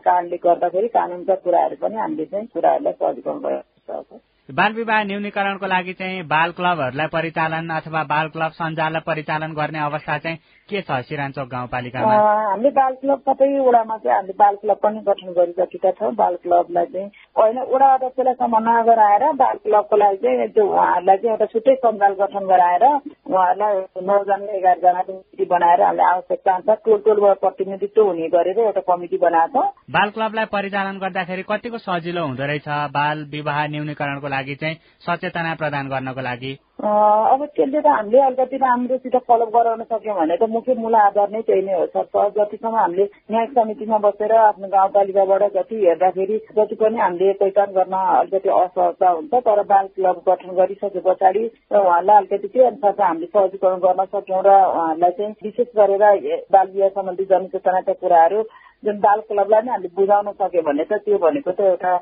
कारणले 0.05 0.45
गर्दाखेरि 0.45 0.95
कानूनका 0.95 1.43
कुराहरू 1.43 1.83
पनि 1.83 1.97
हामीले 1.99 2.27
चाहिँ 2.29 2.49
कुराहरूलाई 2.49 2.93
सहजीकरण 2.95 3.41
गरेको 3.41 4.28
बाल 4.49 4.73
विवाह 4.73 5.03
न्यूनीकरणको 5.05 5.67
लागि 5.67 5.93
चाहिँ 5.93 6.23
बाल 6.25 6.51
क्लबहरूलाई 6.57 7.07
परिचालन 7.13 7.69
अथवा 7.71 8.03
बाल 8.09 8.29
क्लब 8.33 8.53
सञ्जाललाई 8.57 9.01
परिचालन 9.07 9.53
गर्ने 9.53 9.79
अवस्था 9.79 10.17
चाहिँ 10.19 10.37
के 10.69 10.81
छ 10.89 11.01
सिराञ्चोक 11.05 11.49
गाउँपालिकामा? 11.49 12.15
हामीले 12.49 12.71
बाल 12.73 12.95
क्लब 13.01 13.21
सबै 13.29 13.49
वडामा 13.61 13.97
चाहिँ 13.99 14.17
हामीले 14.17 14.33
बाल 14.41 14.55
क्लब 14.57 14.79
पनि 14.83 15.01
गठन 15.05 15.33
गरिसकेका 15.37 15.91
छौँ। 16.01 16.13
बाल 16.17 16.37
क्लबलाई 16.43 16.87
चाहिँ 16.89 17.09
होइन 17.39 17.59
वडा 17.71 17.89
अध्यक्षलाई 17.95 18.35
समन्वय 18.35 18.83
गराएर 18.83 19.25
बाल 19.41 19.57
क्लबको 19.65 19.97
लागि 19.97 20.17
चाहिँ 20.23 20.49
त्यो 20.55 20.65
उहाँहरूलाई 20.67 21.17
चाहिँ 21.17 21.31
एउटा 21.31 21.47
छुट्टै 21.53 21.75
सञ्जाल 21.85 22.13
गठन 22.21 22.47
गराएर 22.51 22.85
उहाँहरूलाई 22.85 24.07
नौजना 24.09 24.57
एघारजना 24.59 25.03
कमिटी 25.03 25.45
बनाएर 25.55 25.83
हामीले 25.83 26.03
आवश्यकता 26.09 26.55
अनुसार 26.55 26.77
टोल 26.85 26.99
टोलबाट 27.07 27.39
प्रतिनिधित्व 27.39 28.03
हुने 28.03 28.29
गरेर 28.35 28.59
एउटा 28.59 28.81
कमिटी 28.91 29.19
बनाएको। 29.27 29.63
बाल 29.97 30.11
क्लबलाई 30.11 30.53
परिचालन 30.53 30.99
गर्दाखेरि 30.99 31.43
कतिको 31.51 31.79
सजिलो 31.79 32.27
हुँदो 32.27 32.45
रहेछ? 32.51 32.69
बाल 32.99 33.27
विवाह 33.31 33.67
न्यूनीकरणको 33.75 34.29
लागि 34.29 34.55
चाहिँ 34.55 34.81
सचेतना 35.07 35.55
प्रदान 35.55 35.89
गर्नको 35.89 36.21
लागि। 36.21 36.53
अब 36.79 37.45
त्यसले 37.47 37.81
त 37.81 37.87
हामीले 37.89 38.19
अलिकति 38.23 38.57
राम्रोसित 38.57 39.15
फलो 39.27 39.47
गराउन 39.51 39.83
सक्यौँ 39.85 40.15
भने 40.17 40.37
त 40.37 40.47
मुख्य 40.49 40.75
मूल 40.79 40.95
आधार 40.97 41.31
नै 41.31 41.41
त्यही 41.43 41.63
नै 41.63 41.75
हो 41.75 41.87
सर। 41.89 42.29
जतिसम्म 42.31 42.77
हामीले 42.77 43.05
न्यायिक 43.31 43.51
समितिमा 43.53 43.99
बसेर 43.99 44.33
आफ्नो 44.39 44.69
गाउँपालिकाबाट 44.69 45.43
जति 45.57 45.77
हेर्दाखेरि 45.79 46.39
जति 46.55 46.75
पनि 46.77 46.99
हामीले 46.99 47.33
पहिचान 47.43 47.73
गर्न 47.75 47.95
अलिकति 48.15 48.49
असहजता 48.51 49.11
हुन्छ 49.11 49.35
तर 49.43 49.63
बाल 49.65 49.87
क्लब 49.97 50.23
गठन 50.29 50.55
गरिसके 50.55 51.01
पछाडि 51.01 51.45
उहाँहरूलाई 51.73 52.17
अलिकति 52.17 52.49
के 52.49 52.65
अनुसार 52.65 53.03
हामीले 53.03 53.27
सहजीकरण 53.29 53.79
गर्न 53.81 54.05
सक्यौँ 54.07 54.43
र 54.43 54.55
उहाँहरूलाई 54.71 55.11
चाहिँ 55.19 55.35
विशेष 55.43 55.75
गरेर 55.77 56.07
बाल 56.53 56.67
विवाह 56.69 56.95
सम्बन्धी 56.95 57.25
जनचेतनाका 57.27 57.93
कुराहरू 57.99 58.43
जुन 58.83 58.99
बाल 59.01 59.21
क्लबलाई 59.29 59.63
नै 59.63 59.71
हामीले 59.73 59.89
बुझाउन 59.97 60.33
सक्यो 60.39 60.63
भने 60.63 60.85
त 60.85 60.99
त्यो 61.05 61.19
भनेको 61.19 61.51
त 61.51 61.61
एउटा 61.69 61.93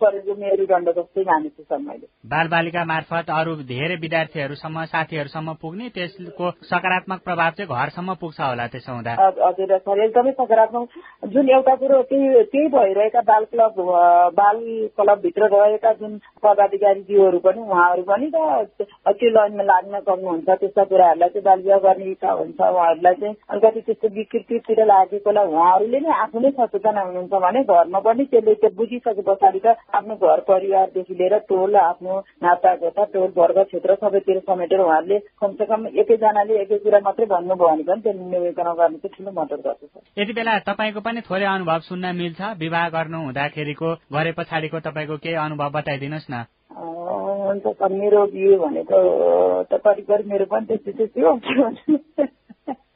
शरीरको 0.00 0.34
मेरुदण्ड 0.40 0.88
जस्तै 0.96 1.22
मानेछु 1.24 1.62
सर 1.62 1.78
मैले। 1.80 2.06
बाल 2.28 2.48
बालिका 2.54 2.84
मार्फत 2.84 3.30
अरू 3.30 3.54
धेरै 3.70 3.96
विद्यार्थीहरूसम्म 4.02 4.84
साथीहरूसम्म 4.92 5.54
पुग्ने 5.62 5.88
त्यसको 5.96 6.50
सकारात्मक 6.70 7.20
प्रभाव 7.24 7.50
चाहिँ 7.56 7.70
घरसम्म 7.72 8.14
पुग्छ 8.20 8.40
होला 8.40 8.66
त्यसो 8.74 8.92
हुँदा। 8.92 9.12
हजुर 9.40 9.76
सर 9.78 10.02
एकदमै 10.04 10.32
सकारात्मक। 10.40 10.88
जुन 11.32 11.48
एउटा 11.50 11.74
कुरो 11.82 12.02
त्यही 12.10 12.42
त्यही 12.52 12.68
भइरहेका 12.76 13.20
बाल 13.30 13.44
क्लब 13.52 13.80
बाल 14.36 14.58
क्लबभित्र 14.96 15.48
रहेका 15.54 15.92
जुन 16.00 16.18
पदाधिकारीज्यूहरू 16.44 17.38
पनि 17.48 17.60
उहाँहरू 17.60 18.02
पनि 18.12 18.30
त 18.34 18.88
त्यो 19.16 19.30
लाइनमा 19.30 19.64
लाग्न 19.72 20.00
सक्नुहुन्छ। 20.00 20.48
त्यस्ता 20.60 20.84
कुराहरूलाई 20.84 21.28
चाहिँ 21.30 21.44
बाल 21.48 21.60
विवाह 21.64 21.80
गर्ने 21.86 22.10
इच्छा 22.12 22.30
हुन्छ। 22.32 22.60
उहाँहरूलाई 22.60 23.14
चाहिँ 23.24 23.34
अलिकति 23.50 23.80
त्यस्तो 23.88 24.08
विकृतितिर 24.20 24.84
लागेकोलाई 24.84 25.46
उहाँहरूले 25.54 26.00
नै 26.00 26.09
आफूले 26.12 26.50
सचेतना 26.50 27.00
हुनुहुन्छ 27.00 27.42
भने 27.44 27.62
घरमा 27.64 28.00
पनि 28.00 28.24
त्यसले 28.24 28.54
त्यो 28.54 28.70
बुझिसके 28.76 29.22
पछाडि 29.22 29.60
त 29.64 29.74
आफ्नो 29.94 30.14
घर 30.16 30.40
परिवारदेखि 30.48 31.14
लिएर 31.14 31.38
टोल 31.48 31.76
आफ्नो 31.76 32.18
नाता 32.42 32.74
गोता 32.82 33.04
टोल 33.14 33.32
वर्ग 33.36 33.62
क्षेत्र 33.64 33.94
सबैतिर 34.02 34.38
समेटेर 34.46 34.80
उहाँहरूले 34.80 35.18
कमसेकम 35.40 35.86
एकैजनाले 35.96 36.60
एकै 36.62 36.78
कुरा 36.84 37.00
मात्रै 37.04 37.26
भन्नुभयो 37.26 37.68
भने 37.68 37.82
पनि 37.84 38.00
त्यो 38.02 38.12
निवेदन 38.12 38.72
गर्न 38.80 38.96
चाहिँ 38.96 39.14
ठुलो 39.16 39.30
मद्दत 39.40 39.60
गर्दछ 39.66 40.18
यति 40.18 40.32
बेला 40.32 40.58
तपाईँको 40.70 41.00
पनि 41.00 41.20
थोरै 41.30 41.46
अनुभव 41.46 41.80
सुन्न 41.88 42.14
मिल्छ। 42.16 42.40
विवाह 42.60 42.88
गर्नु 42.90 43.18
हुँदाखेरिको 43.24 43.88
गरे 44.12 44.32
पछाडिको 44.38 44.78
तपाईँको 44.80 45.16
केही 45.24 45.34
अनुभव 45.46 45.70
बताइदिनुहोस् 45.76 46.30
न। 46.30 46.44
हुन्छ 46.70 47.66
मेरो 47.92 48.26
बिहे 48.32 48.56
भनेको 48.58 48.98
त 49.70 49.80
करिब 49.84 50.26
मेरो 50.32 50.44
पनि 50.52 50.66
त्यस्तै 50.66 50.92
त्यस्तै 50.92 51.20
हो। 51.22 52.30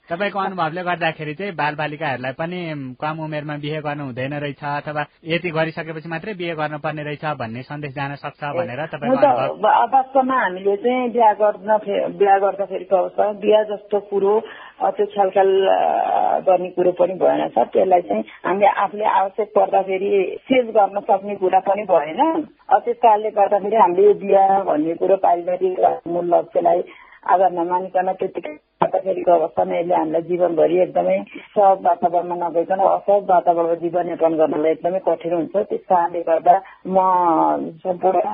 तपाईँको 0.08 0.38
अनुभवले 0.38 0.82
गर्दाखेरि 0.82 1.34
चाहिँ 1.34 1.52
बाल 1.54 1.74
बालिकाहरूलाई 1.74 2.32
पनि 2.36 2.58
कम 3.00 3.20
उमेरमा 3.24 3.56
बिहे 3.56 3.80
गर्नु 3.80 4.04
हुँदैन 4.04 4.34
रहेछ 4.36 4.62
अथवा 4.62 5.04
यति 5.24 5.50
गरिसकेपछि 5.50 6.08
मात्रै 6.08 6.34
बिहे 6.34 6.54
गर्नुपर्ने 6.54 7.02
रहेछ 7.02 7.24
भन्ने 7.34 7.62
सन्देश 7.62 7.92
जान 7.94 8.14
सक्छ 8.16 8.42
भनेर 8.52 8.84
तपाईँको 8.86 9.56
वास्तवमा 9.64 10.36
हामीले 10.36 10.76
चाहिँ 10.76 11.08
बिहा 11.10 11.32
गर्न 11.40 11.70
बिहा 12.18 12.36
गर्दाखेरिको 12.38 12.96
अवस्था 12.96 13.30
बिहा 13.40 13.62
जस्तो 13.64 14.00
कुरो 14.10 14.34
त्यो 14.90 15.06
छलफल 15.06 15.50
गर्ने 16.44 16.68
कुरो 16.70 16.92
पनि 16.92 17.14
भएन 17.14 17.48
छ 17.48 17.64
त्यसलाई 17.72 18.02
चाहिँ 18.02 18.24
हामीले 18.44 18.68
आफूले 18.84 19.04
आवश्यक 19.14 19.48
पर्दाखेरि 19.56 20.12
चेन्ज 20.44 20.68
गर्न 20.76 21.00
सक्ने 21.00 21.34
कुरा 21.36 21.60
पनि 21.64 21.84
भएन। 21.88 22.20
त्यस 22.84 22.96
कारणले 22.96 23.30
गर्दाखेरि 23.30 23.76
हामीले 23.76 24.12
बिहा 24.20 24.62
भन्ने 24.64 24.94
कुरो 24.94 25.16
पारिवारिक 25.24 25.80
मूल 26.08 26.34
लक्ष्यलाई 26.34 26.82
आधार 27.24 27.52
नमानिकन 27.52 28.12
त्यतिकै 28.12 28.54
गर्दाखेरिको 28.84 29.32
अवस्थामा 29.32 29.76
यसले 29.76 29.94
हामीलाई 29.94 30.22
जीवनभरि 30.28 30.76
एकदमै 30.84 31.18
सहज 31.56 31.78
वातावरणमा 31.84 32.36
नगइकन 32.36 32.80
असहज 32.84 33.30
वातावरणमा 33.30 33.74
जीवनयापन 33.84 34.34
गर्नलाई 34.40 34.72
एकदमै 34.72 34.98
कठिन 35.08 35.32
हुन्छ। 35.32 35.56
त्यस 35.70 35.84
कारणले 35.88 36.20
गर्दा 36.28 36.56
म 36.86 36.96
सम्पूर्ण 37.84 38.26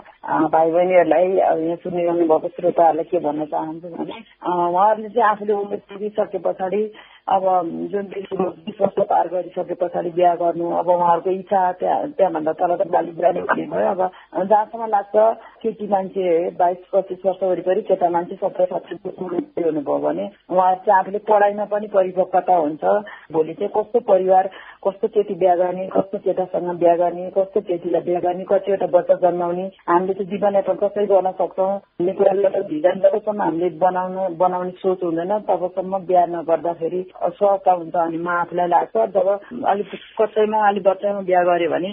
भाइ 0.51 0.71
बहिनीहरूलाई 0.71 1.27
यहाँ 1.31 1.77
सुनिरहनु 1.85 2.27
भएको 2.33 2.49
श्रोताहरूलाई 2.57 3.11
के 3.11 3.19
भन्न 3.27 3.45
चाहन्छु 3.53 3.89
भने 3.95 4.19
उहाँहरूले 4.51 5.09
चाहिँ 5.09 5.29
आफूले 5.31 5.53
उमेर 5.55 5.81
पुगिसके 5.89 6.39
पछाडि 6.47 6.83
अब 7.28 7.44
जुन 7.92 8.06
बिस 8.11 8.80
वर्ष 8.80 8.98
पार 9.11 9.28
गरिसके 9.28 9.74
पछाडि 9.74 10.11
बिहा 10.11 10.35
गर्नु 10.35 10.70
अब 10.76 10.88
उहाँहरूको 10.88 11.30
इच्छा 11.30 11.61
त्यहाँ 11.80 12.09
त्यहाँभन्दा 12.11 12.52
तल 12.52 12.76
त 12.76 12.87
बालिक 12.90 13.16
बिहानै 13.16 13.40
भन्ने 13.42 13.66
भयो। 13.66 13.90
अब 13.90 14.46
जहाँसम्म 14.46 14.87
लाग्छ 14.87 15.16
केटी 15.62 15.87
मान्छे 15.88 16.24
बाइस 16.59 16.78
पच्चिस 16.92 17.26
वर्ष 17.26 17.42
वरिपरि 17.42 17.83
केटा 17.88 18.09
मान्छे 18.11 18.37
सत्र 18.37 18.66
सत्र 18.72 19.12
हुनुभयो 19.20 19.98
भने 19.98 20.30
उहाँ 20.50 20.74
चाहिँ 20.76 20.98
आफूले 20.98 21.18
पढाइमा 21.28 21.64
पनि 21.70 21.87
परिपक्वता 21.94 22.56
हुन्छ। 22.56 22.85
भोलि 23.33 23.54
चाहिँ 23.54 23.72
कस्तो 23.76 24.00
परिवार 24.11 24.50
कस्तो 24.85 25.09
केटी 25.09 25.35
बिहा 25.35 25.54
गर्ने 25.56 25.87
कस्तो 25.92 26.18
केटासँग 26.18 26.68
बिहा 26.80 26.96
गर्ने 26.96 27.30
कस्तो 27.37 27.61
केटीलाई 27.61 28.02
बिहा 28.02 28.20
गर्ने 28.20 28.44
कतिवटा 28.50 28.87
बच्चा 28.96 29.14
जन्माउने 29.22 29.64
हामीले 29.88 30.14
चाहिँ 30.14 30.30
जीवनयापन 30.30 30.76
कसरी 30.83 31.06
गर्न 31.06 31.30
सक्छौँ? 31.40 31.70
भन्ने 32.00 32.12
कुरालाई 32.12 32.62
भिजन 32.70 33.00
जबसम्म 33.04 33.42
हामीले 33.42 33.68
बनाउनु 33.78 34.28
बनाउने 34.37 34.70
सोच 34.80 35.02
हुँदैन। 35.04 35.38
तबसम्म 35.50 35.98
बिहा 36.09 36.24
नगर्दाखेरि 36.26 37.00
सहजता 37.12 37.73
हुन्छ 37.73 37.94
अनि 37.96 38.18
म 38.18 38.29
आफूलाई 38.29 38.68
लाग्छ। 38.68 38.96
जब 39.14 39.29
अलिक 39.66 39.90
कसैमा 40.20 40.59
अलिक 40.68 40.83
बच्चामा 40.88 41.20
बिहा 41.29 41.42
गर्यो 41.44 41.70
भने 41.70 41.90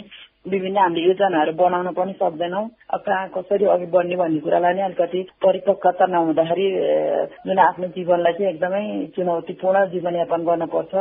विभिन्न 0.47 0.77
हामीले 0.77 1.07
योजनाहरू 1.07 1.51
बनाउन 1.59 1.91
पनि 1.91 2.13
सक्दैनौँ। 2.19 2.65
कहाँ 2.95 3.27
कसरी 3.35 3.65
अघि 3.67 3.85
बढ्ने 3.91 4.15
भन्ने 4.15 4.39
कुरालाई 4.39 4.73
नै 4.73 4.81
अलिकति 4.81 5.21
परिपक्वता 5.43 6.05
नहुँदाखेरि 6.07 6.67
जुन 7.47 7.59
आफ्नो 7.59 7.87
जीवनलाई 7.95 8.33
चाहिँ 8.33 8.51
एकदमै 8.53 8.83
चुनौतीपूर्ण 9.15 9.85
जीवनयापन 9.91 10.45
गर्नुपर्छ 10.47 10.93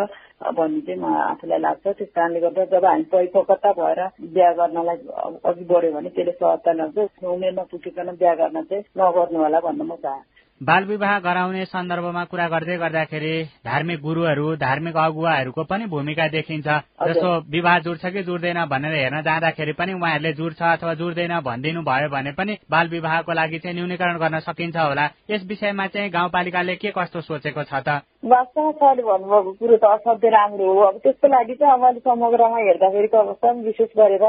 भन्ने 0.59 0.81
चाहिँ 0.87 1.01
म 1.01 1.15
आफूलाई 1.31 1.59
लाग्छ। 1.63 1.87
त्यस 1.87 2.11
कारणले 2.17 2.41
गर्दा 2.41 2.65
जब 2.75 2.85
हामी 2.85 3.07
परिपक्वता 3.15 3.71
भएर 3.79 4.01
बिहा 4.35 4.53
गर्नलाई 4.59 4.99
अघि 5.47 5.65
बढ्यो 5.71 5.93
भने 5.95 6.11
त्यसले 6.11 6.33
सहजता 6.33 6.73
नहुन्छ 6.73 7.25
उमेरमा 7.25 7.63
पुगेकन 7.71 8.11
बिहा 8.19 8.35
गर्न 8.43 8.63
चाहिँ 8.67 8.85
नगर्नु 8.99 9.39
होला 9.39 9.61
भन्न 9.63 9.83
म 9.87 9.95
चाहन्छु। 10.03 10.46
बाल 10.61 10.85
विवाह 10.85 11.19
गराउने 11.21 11.65
सन्दर्भमा 11.65 12.23
कुरा 12.25 12.47
गर्दै 12.49 12.77
गर्दाखेरि 12.79 13.33
धार्मिक 13.67 14.01
गुरुहरू 14.01 14.55
धार्मिक 14.57 14.97
अगुवाहरूको 14.97 15.65
पनि 15.65 15.87
भूमिका 15.87 16.29
देखिन्छ। 16.29 16.67
जस्तो 17.09 17.33
विवाह 17.53 17.79
जुड्छ 17.79 18.07
कि 18.07 18.23
जुड्दैन 18.23 18.65
भनेर 18.65 18.95
हेर्न 18.95 19.21
जाँदाखेरि 19.23 19.73
पनि 19.77 19.93
उहाँहरूले 19.93 20.33
जुड्छ 20.33 20.63
अथवा 20.63 20.95
जुड्दैन 20.95 21.39
भनिदिनु 21.45 21.83
भयो 21.83 22.09
भने 22.09 22.33
पनि 22.33 22.57
बाल 22.71 22.89
विवाहको 22.89 23.33
लागि 23.33 23.59
चाहिँ 23.59 23.77
न्यूनीकरण 23.77 24.19
गर्न 24.19 24.41
सकिन्छ 24.41 24.77
होला। 24.77 25.05
यस 25.31 25.45
विषयमा 25.45 25.87
चाहिँ 25.93 26.11
गाउँपालिकाले 26.11 26.77
के 26.77 26.93
कस्तो 26.97 27.21
सोचेको 27.21 27.63
छ 27.63 27.85
त? 27.85 28.01
वास्तवमा 28.27 28.71
सरले 28.73 29.03
भन्नुभएको 29.03 29.51
कुरो 29.59 29.77
त 29.79 29.85
असाध्यै 29.87 30.31
राम्रो 30.31 30.67
हो। 30.67 30.81
अब 30.83 30.97
त्यसको 30.99 31.29
लागि 31.29 31.55
चाहिँ 31.55 31.73
अब 31.73 31.83
अहिले 31.87 32.01
समग्रमा 32.03 32.59
हेर्दाखेरिको 32.59 33.19
अवस्था 33.19 33.51
विशेष 33.63 33.91
गरेर 33.99 34.25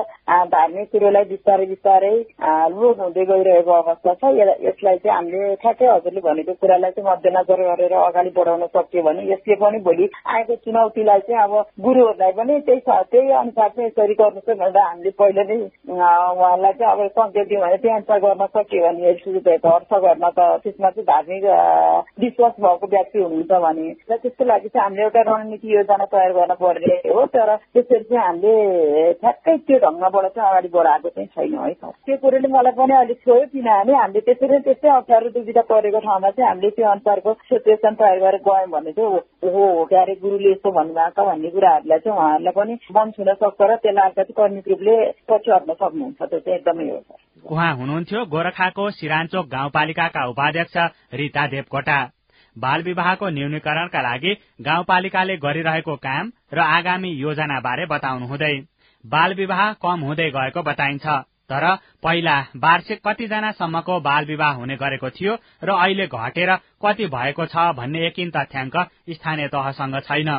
धार्मिक 0.53 0.87
कुरोलाई 0.91 1.25
बिस्तारै 1.31 1.65
बिस्तारै 1.65 2.11
लोप 2.77 2.99
हुँदै 3.01 3.25
गइरहेको 3.25 3.71
अवस्था 3.73 4.13
छ। 4.13 4.33
यसलाई 4.37 4.97
चाहिँ 4.97 5.15
हामीले 5.15 5.55
ठ्याक्कै 5.63 5.87
हजुरले 5.87 6.21
भनेको 6.21 6.53
कुरालाई 6.61 6.91
चाहिँ 6.91 7.09
मध्यनजर 7.09 7.61
गरेर 7.63 7.93
अगाडि 7.99 8.31
बढाउन 8.37 8.65
सक्यो 8.69 9.01
भने 9.01 9.25
यसले 9.31 9.55
पनि 9.57 9.79
भोलि 9.81 10.09
आएको 10.27 10.55
चुनौतीलाई 10.61 11.19
चाहिँ 11.25 11.41
अब 11.43 11.53
गुरुहरूलाई 11.81 12.31
पनि 12.37 12.59
त्यही 12.69 12.79
छ 12.85 12.99
त्यही 13.09 13.33
अनुसार 13.41 13.69
चाहिँ 13.71 13.89
यसरी 13.89 14.13
गर्नुहोस् 14.13 14.61
भनेर 14.61 14.77
हामीले 14.79 15.11
पहिले 15.17 15.47
नै 15.49 15.59
उहाँहरूलाई 15.89 16.73
चाहिँ 16.75 16.93
अब 16.93 17.01
सङ्केत 17.17 17.47
दियौँ 17.49 17.65
भने 17.65 17.81
त्यही 17.81 18.19
गर्न 18.19 18.45
सक्यो 18.53 18.85
भने 18.85 19.57
हर्ष 19.67 19.91
गर्न 19.97 20.29
त 20.29 20.39
त्यसमा 20.63 20.89
चाहिँ 20.91 21.09
धार्मिक 21.09 21.43
विश्वास 22.19 22.53
भएको 22.59 22.87
व्यक्ति 22.87 23.19
हुनुहुन्छ 23.19 23.63
भने 23.65 23.86
र 24.05 24.17
त्यसको 24.17 24.45
लागि 24.45 24.69
चाहिँ 24.69 24.83
हामीले 24.83 25.03
एउटा 25.03 25.21
रणनीति 25.23 25.73
योजना 25.73 26.05
तयार 26.07 26.31
गर्न 26.33 26.53
पर्ने 26.57 26.95
हो 27.07 27.25
तर 27.29 27.55
त्यसरी 27.55 28.03
चाहिँ 28.05 28.23
हामीले 28.23 29.13
ठ्याक्कै 29.15 29.57
त्यो 29.59 29.77
ढङ्गबाट 29.79 30.25
चाहिँ 30.29 30.49
अगाडि 30.49 30.69
बढाएको 30.69 31.09
चाहिँ 31.11 31.27
छैन 31.29 31.57
है 31.59 31.73
त्यो 31.73 32.17
कुरोले 32.17 32.47
मलाई 32.49 32.75
पनि 32.75 32.95
अलिक 32.97 33.19
छोयो 33.21 33.45
किनभने 33.47 33.93
हामीले 33.95 34.21
त्यसरी 34.23 34.59
त्यस्तै 34.61 34.89
अप्ठ्यारो 34.91 35.29
दुविधा 35.31 35.61
परेको 35.67 35.99
ठाउँमा 35.99 36.29
चाहिँ 36.31 36.49
हामीले 36.49 36.71
त्यो 36.71 36.89
अनुसारको 36.89 37.33
सिचुएसन 37.45 37.95
तयार 37.97 38.19
गरेर 38.19 38.41
गयौँ 38.43 38.69
भने 38.69 38.91
चाहिँ 38.93 39.21
हो 39.45 39.49
हो 39.57 39.85
क्यारे 39.87 40.15
गुरुले 40.17 40.51
यस्तो 40.51 40.71
भन्नुभएको 40.73 41.25
भन्ने 41.25 41.49
कुराहरूलाई 41.51 41.99
चाहिँ 41.99 42.17
उहाँहरूलाई 42.17 42.53
पनि 42.55 42.79
मन 42.91 43.11
छुन 43.13 43.33
सक्छ 43.35 43.61
र 43.63 43.75
त्यसलाई 43.77 44.05
अलिकति 44.07 44.33
कर्मिक 44.33 44.67
रूपले 44.69 44.97
पछि 45.27 45.51
हट्न 45.51 45.73
सक्नुहुन्छ 45.75 46.21
त्यो 46.23 46.39
चाहिँ 46.39 46.57
एकदमै 46.57 46.89
हो 46.89 47.01
उहाँ 47.45 47.73
हुनुहुन्थ्यो 47.75 48.25
गोरखाको 48.27 48.89
सिराञ्चोक 48.93 49.47
गाउँपालिकाका 49.49 50.25
उपाध्यक्ष 50.27 50.77
रिता 51.15 51.47
देवकोटा 51.47 51.99
बाल 52.57 52.83
विवाहको 52.83 53.29
न्यूनीकरणका 53.29 54.01
लागि 54.01 54.33
गाउँपालिकाले 54.61 55.37
गरिरहेको 55.37 55.95
काम 56.01 56.31
र 56.53 56.59
आगामी 56.67 57.11
योजना 57.17 57.59
बारे 57.59 57.85
बताउनुहुँदै 57.85 58.53
बाल 59.03 59.33
विवाह 59.33 59.71
कम 59.81 59.99
हुँदै 60.01 60.29
गएको 60.31 60.63
बताइन्छ 60.63 61.05
तर 61.49 61.65
पहिला 62.03 62.35
वार्षिक 62.57 62.99
कतिजनासम्मको 63.07 63.99
बाल 64.01 64.25
विवाह 64.25 64.51
हुने 64.53 64.75
गरेको 64.75 65.09
थियो 65.09 65.35
र 65.63 65.75
अहिले 65.75 66.07
घटेर 66.09 66.51
कति 66.83 67.05
भएको 67.07 67.45
छ 67.45 67.71
भन्ने 67.77 68.05
यकिन 68.07 68.31
तथ्याङ्क 68.31 68.75
स्थानीय 69.11 69.47
तहसँग 69.47 69.99
छैन। 70.01 70.31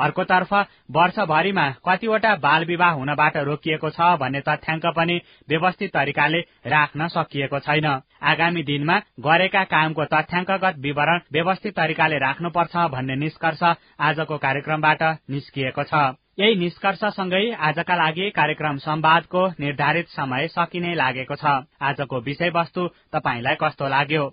अर्कोतर्फ 0.00 0.52
वर्षभरिमा 0.90 1.66
कतिवटा 1.86 2.34
बाल 2.36 2.64
विवाह 2.64 2.92
हुनबाट 2.92 3.36
रोकिएको 3.48 3.90
छ 3.90 4.08
भन्ने 4.20 4.40
तथ्याङ्क 4.48 4.86
पनि 4.96 5.20
व्यवस्थित 5.48 5.92
तरिकाले 5.92 6.40
राख्न 6.66 7.08
सकिएको 7.08 7.58
छैन। 7.58 7.86
आगामी 8.22 8.62
दिनमा 8.62 8.96
गरेका 9.20 9.64
कामको 9.66 10.04
तथ्याङ्कगत 10.14 10.78
विवरण 10.78 11.20
व्यवस्थित 11.32 11.76
तरिकाले 11.76 12.18
राख्नुपर्छ 12.18 12.76
भन्ने 12.92 13.16
निष्कर्ष 13.16 13.62
आजको 14.00 14.38
कार्यक्रमबाट 14.38 15.02
निस्किएको 15.30 15.84
छ। 15.84 15.94
यही 16.40 16.54
निष्कर्षसँगै 16.56 17.44
आजका 17.60 17.94
लागि 17.96 18.30
कार्यक्रम 18.30 18.76
संवादको 18.80 19.46
निर्धारित 19.60 20.08
समय 20.08 20.48
सकिने 20.48 20.94
लागेको 20.94 21.36
छ। 21.36 21.44
आजको 21.82 22.20
विषयवस्तु 22.20 22.86
तपाईँलाई 23.12 23.56
कस्तो 23.60 23.88
लाग्यो? 23.88 24.24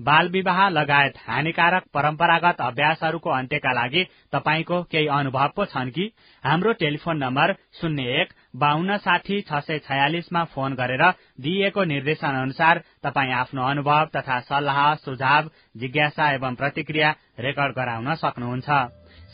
बाल 0.00 0.28
विवाह 0.28 0.68
लगायत 0.68 1.18
हानिकारक 1.26 1.82
परम्परागत 1.94 2.60
अभ्यासहरूको 2.60 3.30
अन्त्यका 3.30 3.72
लागि 3.72 4.02
तपाईँको 4.32 4.82
केही 4.92 5.06
अनुभव 5.18 5.48
पो 5.56 5.64
छन् 5.64 5.90
कि? 5.90 6.10
हाम्रो 6.44 6.72
टेलिफोन 6.80 7.16
नम्बर 7.18 7.52
शून्य 7.80 8.20
एक 8.20 8.32
बान्न 8.56 8.96
साठी 8.96 9.40
छ 9.42 9.60
सय 9.66 9.78
छयालिसमा 9.86 10.44
फोन 10.54 10.74
गरेर 10.74 11.04
दिइएको 11.40 11.84
निर्देशन 11.84 12.40
अनुसार 12.42 12.82
तपाईँ 13.04 13.32
आफ्नो 13.34 13.62
अनुभव 13.70 14.04
तथा 14.16 14.40
सल्लाह 14.50 14.94
सुझाव 15.04 15.50
जिज्ञासा 15.76 16.30
एवं 16.32 16.54
प्रतिक्रिया 16.54 17.14
रेकर्ड 17.38 17.74
गराउन 17.76 18.14
सक्नुहुन्छ। 18.14 18.68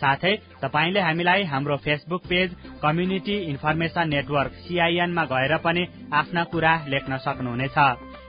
साथै 0.00 0.36
तपाईँले 0.62 1.00
हामीलाई 1.00 1.42
हाम्रो 1.44 1.76
Facebook 1.76 2.22
page 2.28 2.54
community 2.82 3.36
information 3.48 4.08
network 4.08 4.52
सीआईएनमा 4.60 5.24
गएर 5.32 5.56
पनि 5.64 5.86
आफ्ना 6.12 6.44
कुरा 6.52 6.72
लेख्न 6.88 7.16
सक्नुहुनेछ। 7.24 7.76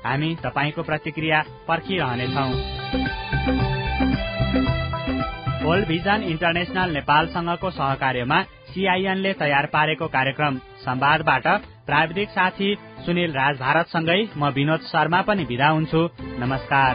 हामी 0.05 0.35
तपाईँको 0.35 0.83
प्रतिक्रिया 0.83 1.39
पर्खिरहनेछौ। 1.67 2.45
होल 5.63 5.85
भिजन 5.85 6.23
इन्टरनेशनल 6.23 6.89
नेपालसँगको 6.91 7.69
सहकार्यमा 7.69 8.41
सीआईएनले 8.71 9.33
तयार 9.33 9.65
पारेको 9.65 10.07
कार्यक्रम 10.07 10.57
संवादबाट 10.81 11.47
प्राविधिक 11.87 12.29
साथी 12.29 12.69
सुनिल 13.05 13.31
राज 13.31 13.59
भारतसँगै 13.59 14.21
म 14.37 14.49
विनोद 14.49 14.81
शर्मा 14.89 15.21
पनि 15.21 15.43
विदा 15.43 15.67
हुन्छु। 15.67 16.09
नमस्कार। 16.39 16.93